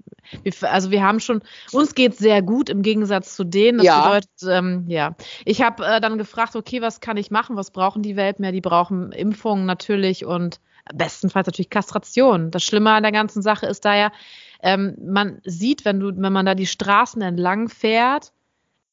[0.43, 3.77] wir, also wir haben schon, uns geht sehr gut im Gegensatz zu denen.
[3.77, 4.05] Das ja.
[4.05, 5.15] bedeutet, ähm, ja.
[5.43, 7.57] Ich habe äh, dann gefragt, okay, was kann ich machen?
[7.57, 8.45] Was brauchen die Welpen?
[8.45, 10.59] Ja, die brauchen Impfungen natürlich und
[10.93, 12.51] bestenfalls natürlich Kastration.
[12.51, 14.11] Das Schlimme an der ganzen Sache ist da ja,
[14.65, 18.33] ähm, man sieht, wenn du, wenn man da die Straßen entlang fährt,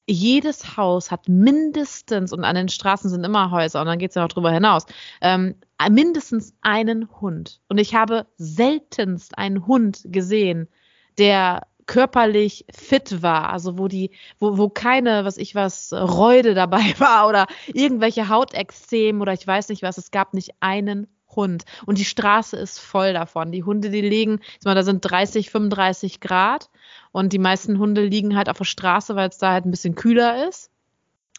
[0.07, 4.15] jedes Haus hat mindestens, und an den Straßen sind immer Häuser, und dann geht es
[4.17, 4.85] ja noch drüber hinaus,
[5.23, 5.55] ähm,
[5.91, 7.63] mindestens einen Hund.
[7.69, 10.69] Und ich habe seltenst einen Hund gesehen,
[11.17, 16.95] der körperlich fit war, also wo die, wo, wo keine, was ich was, Reude dabei
[16.99, 21.07] war oder irgendwelche Hautexzem oder ich weiß nicht was, es gab nicht einen
[21.37, 21.65] Hund.
[21.87, 23.53] Und die Straße ist voll davon.
[23.53, 26.71] Die Hunde, die liegen, meine, da sind 30, 35 Grad
[27.13, 29.95] und die meisten Hunde liegen halt auf der Straße, weil es da halt ein bisschen
[29.95, 30.71] kühler ist.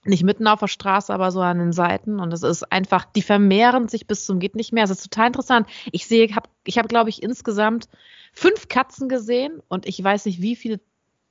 [0.05, 2.19] Nicht mitten auf der Straße, aber so an den Seiten.
[2.19, 4.83] Und es ist einfach, die vermehren sich bis zum geht nicht mehr.
[4.83, 5.67] Es ist total interessant.
[5.91, 7.87] Ich sehe, hab, ich habe, glaube ich, insgesamt
[8.33, 10.81] fünf Katzen gesehen und ich weiß nicht, wie viele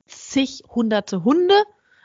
[0.07, 1.53] zig hunderte Hunde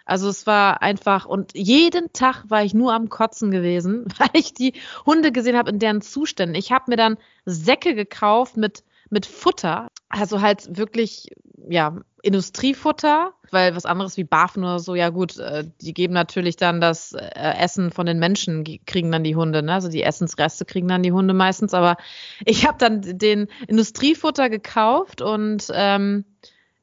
[0.08, 4.54] also es war einfach, und jeden Tag war ich nur am Kotzen gewesen, weil ich
[4.54, 4.72] die
[5.04, 6.54] Hunde gesehen habe in deren Zuständen.
[6.54, 11.30] Ich habe mir dann Säcke gekauft mit, mit Futter, also halt wirklich,
[11.68, 16.56] ja, Industriefutter, weil was anderes wie Bafen oder so, ja gut, äh, die geben natürlich
[16.56, 19.74] dann das äh, Essen von den Menschen, kriegen dann die Hunde, ne?
[19.74, 21.96] also die Essensreste kriegen dann die Hunde meistens, aber
[22.44, 26.24] ich habe dann den Industriefutter gekauft und ähm,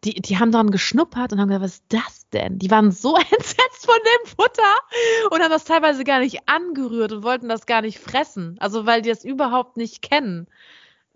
[0.06, 2.60] die, die haben dann geschnuppert und haben gesagt, was ist das denn?
[2.60, 7.24] Die waren so entsetzt von dem Futter und haben das teilweise gar nicht angerührt und
[7.24, 8.56] wollten das gar nicht fressen.
[8.60, 10.48] Also weil die das überhaupt nicht kennen.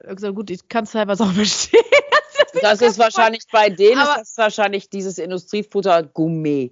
[0.02, 1.84] Ich gesagt, gut, ich kann es teilweise auch verstehen.
[2.54, 6.72] Das, das ist wahrscheinlich bei denen ist das wahrscheinlich dieses Industriefutter Gourmet.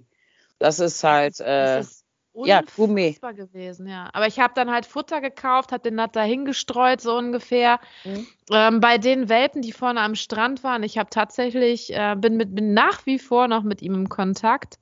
[0.58, 1.38] Das ist halt.
[1.40, 1.97] Äh, das ist
[2.46, 3.16] ja, Gourmet.
[3.34, 4.08] gewesen, ja.
[4.12, 7.80] Aber ich habe dann halt Futter gekauft, habe den Nat da hingestreut, so ungefähr.
[8.04, 8.26] Mhm.
[8.52, 12.54] Ähm, bei den Welpen, die vorne am Strand waren, ich habe tatsächlich, äh, bin, mit,
[12.54, 14.78] bin nach wie vor noch mit ihm im Kontakt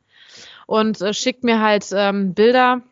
[0.67, 2.83] und äh, schickt mir halt ähm, Bilder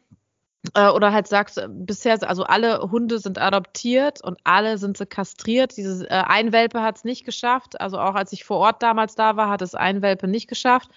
[0.73, 5.77] äh, oder halt sagt, bisher, also alle Hunde sind adoptiert und alle sind sie kastriert.
[5.77, 7.81] Dieses äh, ein Welpe hat es nicht geschafft.
[7.81, 10.91] Also auch als ich vor Ort damals da war, hat es ein Welpe nicht geschafft.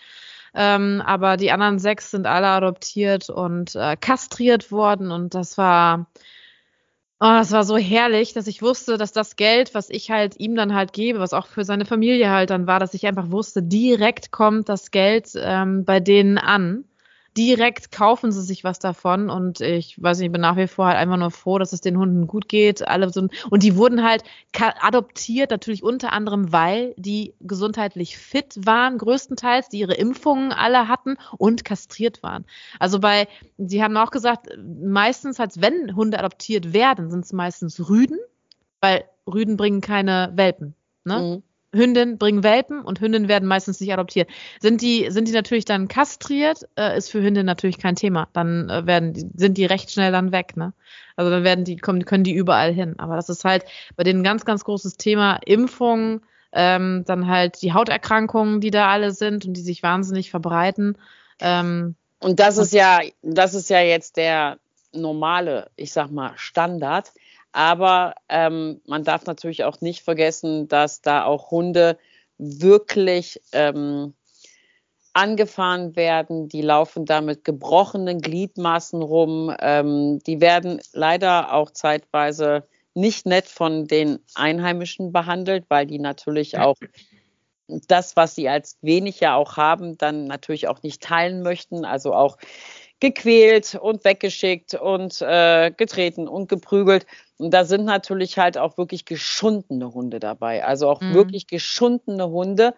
[0.53, 5.11] Ähm, aber die anderen sechs sind alle adoptiert und äh, kastriert worden.
[5.11, 6.07] Und das war,
[7.19, 10.55] oh, das war so herrlich, dass ich wusste, dass das Geld, was ich halt ihm
[10.55, 13.63] dann halt gebe, was auch für seine Familie halt dann war, dass ich einfach wusste,
[13.63, 16.85] direkt kommt das Geld ähm, bei denen an
[17.37, 20.87] direkt kaufen sie sich was davon und ich weiß nicht, ich bin nach wie vor
[20.87, 22.87] halt einfach nur froh, dass es den Hunden gut geht.
[22.87, 24.23] Alle so, und die wurden halt
[24.81, 31.17] adoptiert, natürlich unter anderem, weil die gesundheitlich fit waren, größtenteils, die ihre Impfungen alle hatten
[31.37, 32.45] und kastriert waren.
[32.79, 37.87] Also bei, sie haben auch gesagt, meistens, als wenn Hunde adoptiert werden, sind es meistens
[37.87, 38.17] Rüden,
[38.81, 40.73] weil Rüden bringen keine Welpen.
[41.03, 41.21] Ne?
[41.21, 41.43] Mhm.
[41.77, 44.29] Hündin bringen Welpen und Hündinnen werden meistens nicht adoptiert.
[44.59, 48.27] Sind die, sind die natürlich dann kastriert, äh, ist für Hündinnen natürlich kein Thema.
[48.33, 50.73] Dann äh, werden die, sind die recht schnell dann weg, ne?
[51.15, 52.95] Also dann werden die, kommen, können die überall hin.
[52.99, 53.63] Aber das ist halt
[53.95, 55.39] bei denen ein ganz, ganz großes Thema.
[55.45, 60.97] Impfung, ähm, dann halt die Hauterkrankungen, die da alle sind und die sich wahnsinnig verbreiten.
[61.39, 64.57] Ähm, und das ist ja, das ist ja jetzt der
[64.91, 67.11] normale, ich sag mal, Standard.
[67.57, 71.97] Aber ähm, man darf natürlich auch nicht vergessen, dass da auch Hunde
[72.37, 74.13] wirklich ähm,
[75.13, 76.49] angefahren werden.
[76.49, 79.51] Die laufen da mit gebrochenen Gliedmaßen rum.
[79.59, 86.59] Ähm, die werden leider auch zeitweise nicht nett von den Einheimischen behandelt, weil die natürlich
[86.59, 86.77] auch
[87.67, 91.85] das, was sie als wenig ja auch haben, dann natürlich auch nicht teilen möchten.
[91.85, 92.37] Also auch
[92.99, 97.07] gequält und weggeschickt und äh, getreten und geprügelt.
[97.37, 100.65] Und da sind natürlich halt auch wirklich geschundene Hunde dabei.
[100.65, 101.13] Also auch mhm.
[101.13, 102.73] wirklich geschundene Hunde.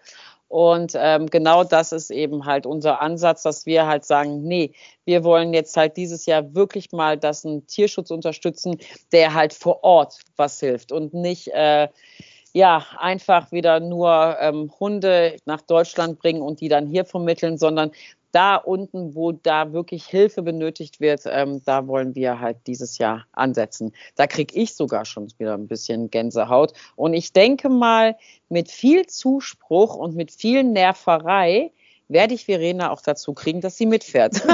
[0.50, 4.74] Und ähm, genau das ist eben halt unser Ansatz, dass wir halt sagen, nee,
[5.06, 8.78] wir wollen jetzt halt dieses Jahr wirklich mal, dass ein Tierschutz unterstützen,
[9.12, 11.88] der halt vor Ort was hilft und nicht äh,
[12.54, 17.92] ja, einfach wieder nur ähm, Hunde nach Deutschland bringen und die dann hier vermitteln, sondern
[18.32, 23.26] da unten, wo da wirklich Hilfe benötigt wird, ähm, da wollen wir halt dieses Jahr
[23.32, 23.94] ansetzen.
[24.16, 26.74] Da kriege ich sogar schon wieder ein bisschen Gänsehaut.
[26.96, 28.16] Und ich denke mal,
[28.50, 31.72] mit viel Zuspruch und mit viel Nerverei
[32.10, 34.34] werde ich Verena auch dazu kriegen, dass sie mitfährt.
[34.46, 34.52] also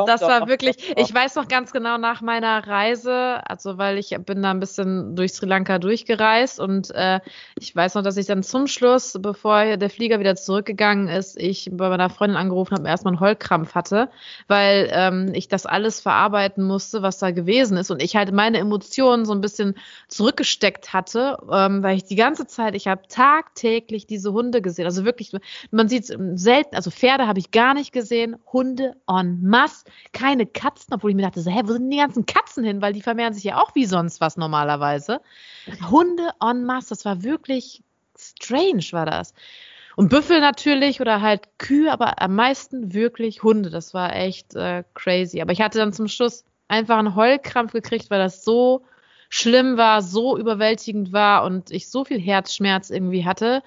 [0.00, 3.78] doch, das doch, war doch, wirklich, ich weiß noch ganz genau nach meiner Reise, also
[3.78, 7.20] weil ich bin da ein bisschen durch Sri Lanka durchgereist und äh,
[7.56, 11.70] ich weiß noch, dass ich dann zum Schluss, bevor der Flieger wieder zurückgegangen ist, ich
[11.72, 14.10] bei meiner Freundin angerufen habe, erstmal einen Heulkrampf hatte,
[14.48, 18.58] weil ähm, ich das alles verarbeiten musste, was da gewesen ist und ich halt meine
[18.58, 19.76] Emotionen so ein bisschen
[20.08, 24.84] zurückgesteckt hatte, ähm, weil ich die ganze Zeit, ich habe tagtäglich diese Hunde gesehen.
[24.84, 25.32] Also wirklich,
[25.70, 30.46] man sieht es selten, also Pferde habe ich gar nicht gesehen, Hunde en masse, keine
[30.46, 32.82] Katzen, obwohl ich mir dachte, so, hä, wo sind die ganzen Katzen hin?
[32.82, 35.20] Weil die vermehren sich ja auch wie sonst was normalerweise.
[35.90, 37.82] Hunde en masse, das war wirklich
[38.18, 39.34] strange, war das.
[39.96, 43.70] Und Büffel natürlich oder halt Kühe, aber am meisten wirklich Hunde.
[43.70, 45.42] Das war echt äh, crazy.
[45.42, 48.84] Aber ich hatte dann zum Schluss einfach einen Heulkrampf gekriegt, weil das so
[49.28, 53.62] schlimm war, so überwältigend war und ich so viel Herzschmerz irgendwie hatte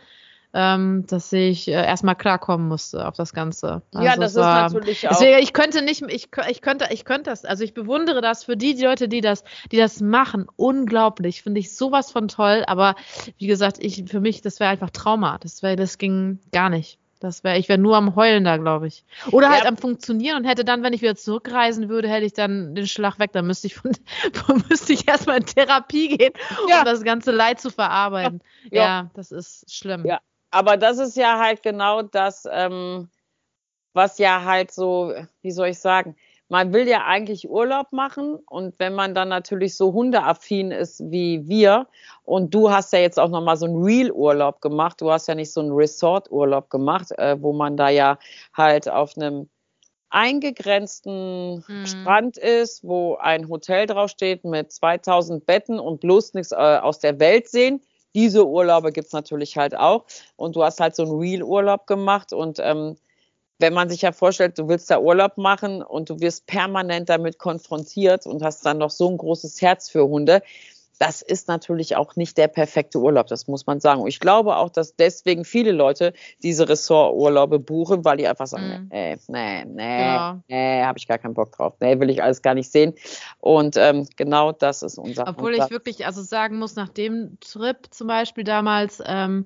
[0.56, 3.82] ähm, dass ich äh, erstmal klarkommen musste auf das Ganze.
[3.94, 5.12] Also ja, das ist war, natürlich auch.
[5.12, 8.56] Deswegen, ich könnte nicht, ich, ich könnte, ich könnte das, also ich bewundere das für
[8.56, 11.41] die, die Leute, die das, die das machen, unglaublich.
[11.41, 12.96] Finde ich sowas von toll, aber
[13.38, 15.38] wie gesagt, ich, für mich, das wäre einfach Trauma.
[15.39, 17.00] Das wäre, das ging gar nicht.
[17.20, 19.04] Das wäre, ich wäre nur am Heulen da, glaube ich.
[19.32, 19.70] Oder halt ja.
[19.70, 23.20] am Funktionieren und hätte dann, wenn ich wieder zurückreisen würde, hätte ich dann den Schlag
[23.20, 23.32] weg.
[23.34, 23.91] Dann müsste ich von,
[24.70, 26.34] müsste ich erstmal in Therapie gehen,
[26.70, 26.80] ja.
[26.80, 28.41] um das ganze Leid zu verarbeiten.
[28.72, 30.06] Ja, ja das ist schlimm.
[30.06, 30.20] Ja,
[30.56, 33.10] aber das ist ja halt genau das, ähm,
[33.94, 36.15] was ja halt so, wie soll ich sagen,
[36.48, 41.46] man will ja eigentlich Urlaub machen und wenn man dann natürlich so hundeaffin ist wie
[41.50, 41.88] wir
[42.24, 45.52] und du hast ja jetzt auch nochmal so einen Real-Urlaub gemacht, du hast ja nicht
[45.52, 48.18] so einen Resort-Urlaub gemacht, äh, wo man da ja
[48.54, 49.50] halt auf einem
[50.10, 51.86] eingegrenzten mhm.
[51.86, 57.20] Strand ist, wo ein Hotel draufsteht mit 2000 Betten und bloß nichts äh, aus der
[57.20, 57.82] Welt sehen
[58.15, 60.06] diese Urlaube gibt's natürlich halt auch.
[60.38, 62.34] Und du hast halt so einen Real-Urlaub gemacht.
[62.34, 62.97] Und ähm,
[63.60, 67.38] wenn man sich ja vorstellt, du willst da Urlaub machen und du wirst permanent damit
[67.38, 70.41] konfrontiert und hast dann noch so ein großes Herz für Hunde,
[70.99, 74.01] das ist natürlich auch nicht der perfekte Urlaub, das muss man sagen.
[74.01, 78.88] Und ich glaube auch, dass deswegen viele Leute diese Ressorturlaube buchen, weil die einfach sagen,
[78.89, 78.93] mm.
[78.93, 80.41] nee, nee, nee, ja.
[80.47, 81.73] nee, habe ich gar keinen Bock drauf.
[81.79, 82.93] Nee, will ich alles gar nicht sehen.
[83.39, 87.38] Und ähm, genau das ist unser Obwohl unser ich wirklich also sagen muss, nach dem
[87.41, 89.45] Trip zum Beispiel damals, ähm,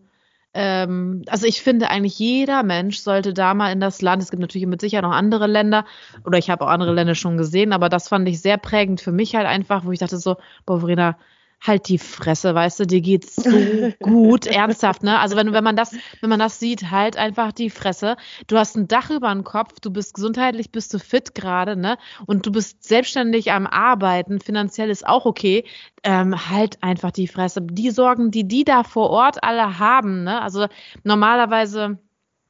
[0.53, 4.41] ähm, also ich finde eigentlich jeder Mensch sollte da mal in das Land, es gibt
[4.41, 5.85] natürlich mit Sicherheit noch andere Länder
[6.25, 9.11] oder ich habe auch andere Länder schon gesehen, aber das fand ich sehr prägend für
[9.11, 11.17] mich halt einfach, wo ich dachte so, boah, Verena,
[11.61, 15.19] halt die Fresse, weißt du, dir geht's so gut, ernsthaft, ne?
[15.19, 18.15] Also wenn, wenn man das, wenn man das sieht, halt einfach die Fresse.
[18.47, 21.97] Du hast ein Dach über dem Kopf, du bist gesundheitlich, bist du fit gerade, ne?
[22.25, 25.65] Und du bist selbstständig am Arbeiten, finanziell ist auch okay.
[26.03, 27.61] Ähm, halt einfach die Fresse.
[27.61, 30.41] Die Sorgen, die die da vor Ort alle haben, ne?
[30.41, 30.67] Also
[31.03, 31.99] normalerweise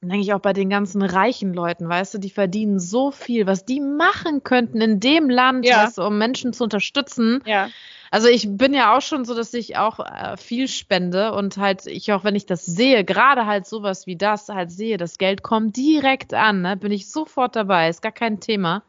[0.01, 3.65] denke ich auch bei den ganzen reichen Leuten, weißt du, die verdienen so viel, was
[3.65, 5.83] die machen könnten in dem Land, ja.
[5.83, 7.41] weißt du, um Menschen zu unterstützen.
[7.45, 7.69] Ja.
[8.11, 11.85] Also ich bin ja auch schon so, dass ich auch äh, viel spende und halt
[11.85, 15.43] ich auch, wenn ich das sehe, gerade halt sowas wie das halt sehe, das Geld
[15.43, 18.83] kommt direkt an, ne, bin ich sofort dabei, ist gar kein Thema.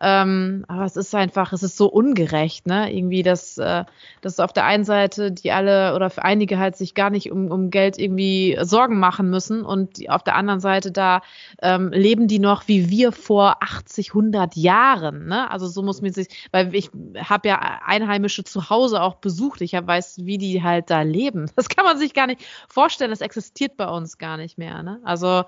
[0.00, 2.92] Ähm, aber es ist einfach, es ist so ungerecht, ne?
[2.92, 3.84] Irgendwie, dass, äh,
[4.20, 7.50] dass auf der einen Seite die alle oder für einige halt sich gar nicht um,
[7.50, 11.22] um Geld irgendwie Sorgen machen müssen und die, auf der anderen Seite da
[11.62, 15.50] ähm, leben die noch wie wir vor 80, 100 Jahren, ne?
[15.50, 19.74] Also so muss man sich, weil ich habe ja Einheimische zu Hause auch besucht, ich
[19.74, 21.50] hab, weiß, wie die halt da leben.
[21.64, 25.00] Das kann man sich gar nicht vorstellen, das existiert bei uns gar nicht mehr, ne?
[25.04, 25.44] Also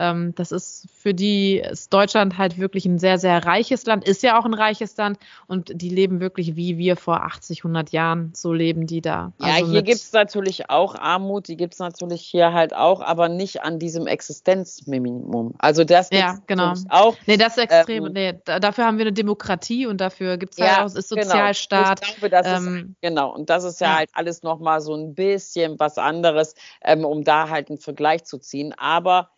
[0.00, 4.22] ähm, das ist für die ist Deutschland halt wirklich ein sehr, sehr reiches Land, ist
[4.22, 8.32] ja auch ein reiches Land und die leben wirklich wie wir vor 80, 100 Jahren,
[8.34, 9.32] so leben die da.
[9.38, 13.00] Ja, also hier gibt es natürlich auch Armut, die gibt es natürlich hier halt auch,
[13.00, 15.54] aber nicht an diesem Existenzminimum.
[15.58, 16.74] Also das ja, genau.
[16.88, 17.16] auch.
[17.26, 18.06] Nee, das ist extrem.
[18.06, 20.94] Ähm, nee, dafür haben wir eine Demokratie und dafür gibt es halt ja, auch, es
[20.94, 21.08] ist.
[21.08, 22.00] Sozialstaat.
[22.00, 22.12] Genau.
[22.12, 23.96] Ich glaube, das ähm, ist, genau, und das ist ja, ja.
[23.98, 28.38] halt alles nochmal so ein bisschen was anderes, ähm, um da halt einen Vergleich zu
[28.38, 28.74] ziehen.
[28.76, 29.30] Aber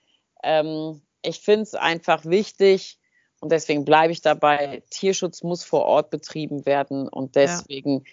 [0.42, 2.98] ähm, ich finde es einfach wichtig
[3.42, 8.04] und deswegen bleibe ich dabei, Tierschutz muss vor Ort betrieben werden und deswegen ja.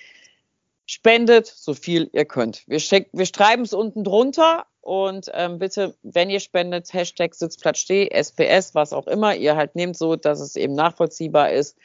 [0.88, 2.64] spendet so viel ihr könnt.
[2.68, 8.10] Wir, wir schreiben es unten drunter und ähm, bitte, wenn ihr spendet, Hashtag Sitzplatz steh,
[8.12, 11.78] SPS, was auch immer ihr halt nehmt, so dass es eben nachvollziehbar ist.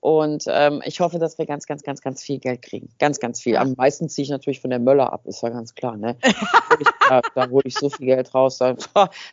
[0.00, 2.88] Und ähm, ich hoffe, dass wir ganz, ganz, ganz, ganz viel Geld kriegen.
[3.00, 3.56] Ganz, ganz viel.
[3.56, 5.96] Am meisten ziehe ich natürlich von der Möller ab, ist ja ganz klar.
[5.96, 6.16] Ne?
[7.08, 8.58] da, da hole ich so viel Geld raus.
[8.58, 8.76] Da,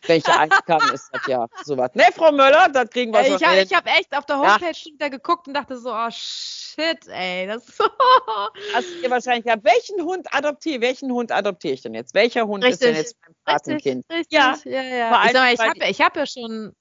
[0.07, 1.91] wenn ich eins kann, ist das ja sowas.
[1.93, 3.35] Ne, Frau Möller, das kriegen wir schon.
[3.35, 5.09] Ich habe hab echt auf der Homepage ja.
[5.09, 7.45] geguckt und dachte so, oh shit, ey.
[7.45, 7.83] Das so.
[8.73, 12.15] Hast du wahrscheinlich ja, welchen Hund adoptiere welchen Hund adoptiere ich denn jetzt?
[12.15, 14.05] Welcher Hund richtig, ist denn jetzt mein Patenkind?
[14.11, 15.25] Richtig, ja, ja, ja.
[15.25, 16.73] Ich, ich habe ich hab ja schon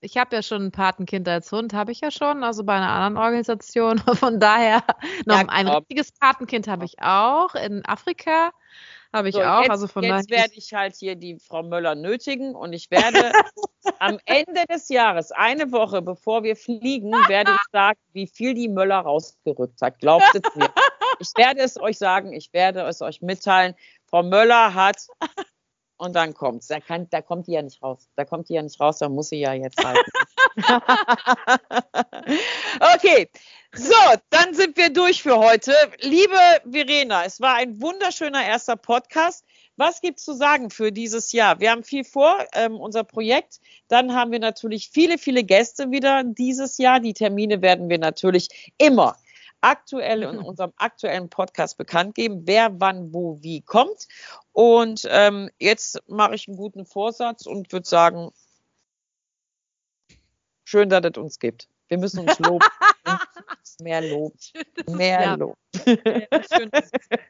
[0.00, 2.90] ich habe ja schon ein Patenkind als Hund, habe ich ja schon, also bei einer
[2.90, 3.98] anderen Organisation.
[4.14, 4.84] Von daher
[5.26, 8.52] noch ja, ein richtiges Patenkind habe ich auch in Afrika.
[9.12, 9.62] Habe ich so, auch.
[9.62, 13.32] Jetzt, also von jetzt werde ich halt hier die Frau Möller nötigen und ich werde
[14.00, 18.68] am Ende des Jahres, eine Woche bevor wir fliegen, werde ich sagen, wie viel die
[18.68, 19.98] Möller rausgerückt hat.
[19.98, 20.68] Glaubt es mir.
[21.20, 23.74] Ich werde es euch sagen, ich werde es euch mitteilen.
[24.04, 25.06] Frau Möller hat
[25.98, 26.68] und dann kommt's.
[26.68, 28.08] Da, kann, da kommt die ja nicht raus.
[28.16, 30.10] Da kommt die ja nicht raus, da muss sie ja jetzt halten.
[32.94, 33.28] okay,
[33.74, 33.94] so,
[34.30, 35.74] dann sind wir durch für heute.
[36.00, 39.44] Liebe Verena, es war ein wunderschöner erster Podcast.
[39.76, 41.60] Was gibt's zu sagen für dieses Jahr?
[41.60, 43.60] Wir haben viel vor, ähm, unser Projekt.
[43.88, 46.98] Dann haben wir natürlich viele, viele Gäste wieder dieses Jahr.
[46.98, 49.16] Die Termine werden wir natürlich immer
[49.60, 54.06] aktuell in unserem aktuellen Podcast bekannt geben, wer wann wo wie kommt.
[54.52, 58.30] Und ähm, jetzt mache ich einen guten Vorsatz und würde sagen,
[60.64, 61.68] schön, dass es uns gibt.
[61.88, 62.66] Wir müssen uns loben.
[63.80, 64.34] Mehr Lob.
[64.88, 65.34] Mehr ja.
[65.34, 65.56] Lob.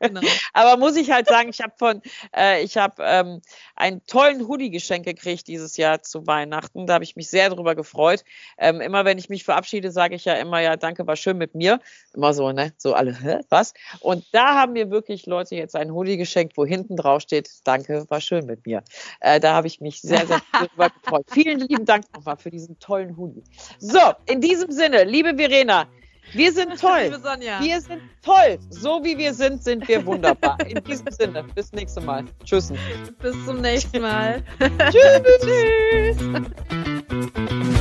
[0.00, 0.20] genau.
[0.52, 2.02] Aber muss ich halt sagen, ich habe von,
[2.34, 3.40] äh, ich habe ähm,
[3.74, 6.86] einen tollen Hoodie geschenkt gekriegt dieses Jahr zu Weihnachten.
[6.86, 8.24] Da habe ich mich sehr drüber gefreut.
[8.56, 11.54] Ähm, immer wenn ich mich verabschiede, sage ich ja immer, ja, danke, war schön mit
[11.54, 11.80] mir.
[12.14, 12.72] Immer so, ne?
[12.76, 13.74] So alle, hä, was?
[14.00, 18.06] Und da haben mir wirklich Leute jetzt einen Hoodie geschenkt, wo hinten drauf steht, danke,
[18.08, 18.82] war schön mit mir.
[19.20, 21.26] Äh, da habe ich mich sehr, sehr drüber gefreut.
[21.30, 23.42] Vielen lieben Dank nochmal für diesen tollen Hoodie.
[23.78, 25.67] So, in diesem Sinne, liebe Verena,
[26.32, 27.10] wir sind toll.
[27.60, 28.58] Wir sind toll.
[28.70, 30.58] So wie wir sind, sind wir wunderbar.
[30.66, 32.24] In diesem Sinne, bis nächstes Mal.
[32.44, 32.72] Tschüss.
[33.20, 34.42] Bis zum nächsten Mal.
[34.90, 36.16] Tschüss.
[36.16, 37.77] Tschüss.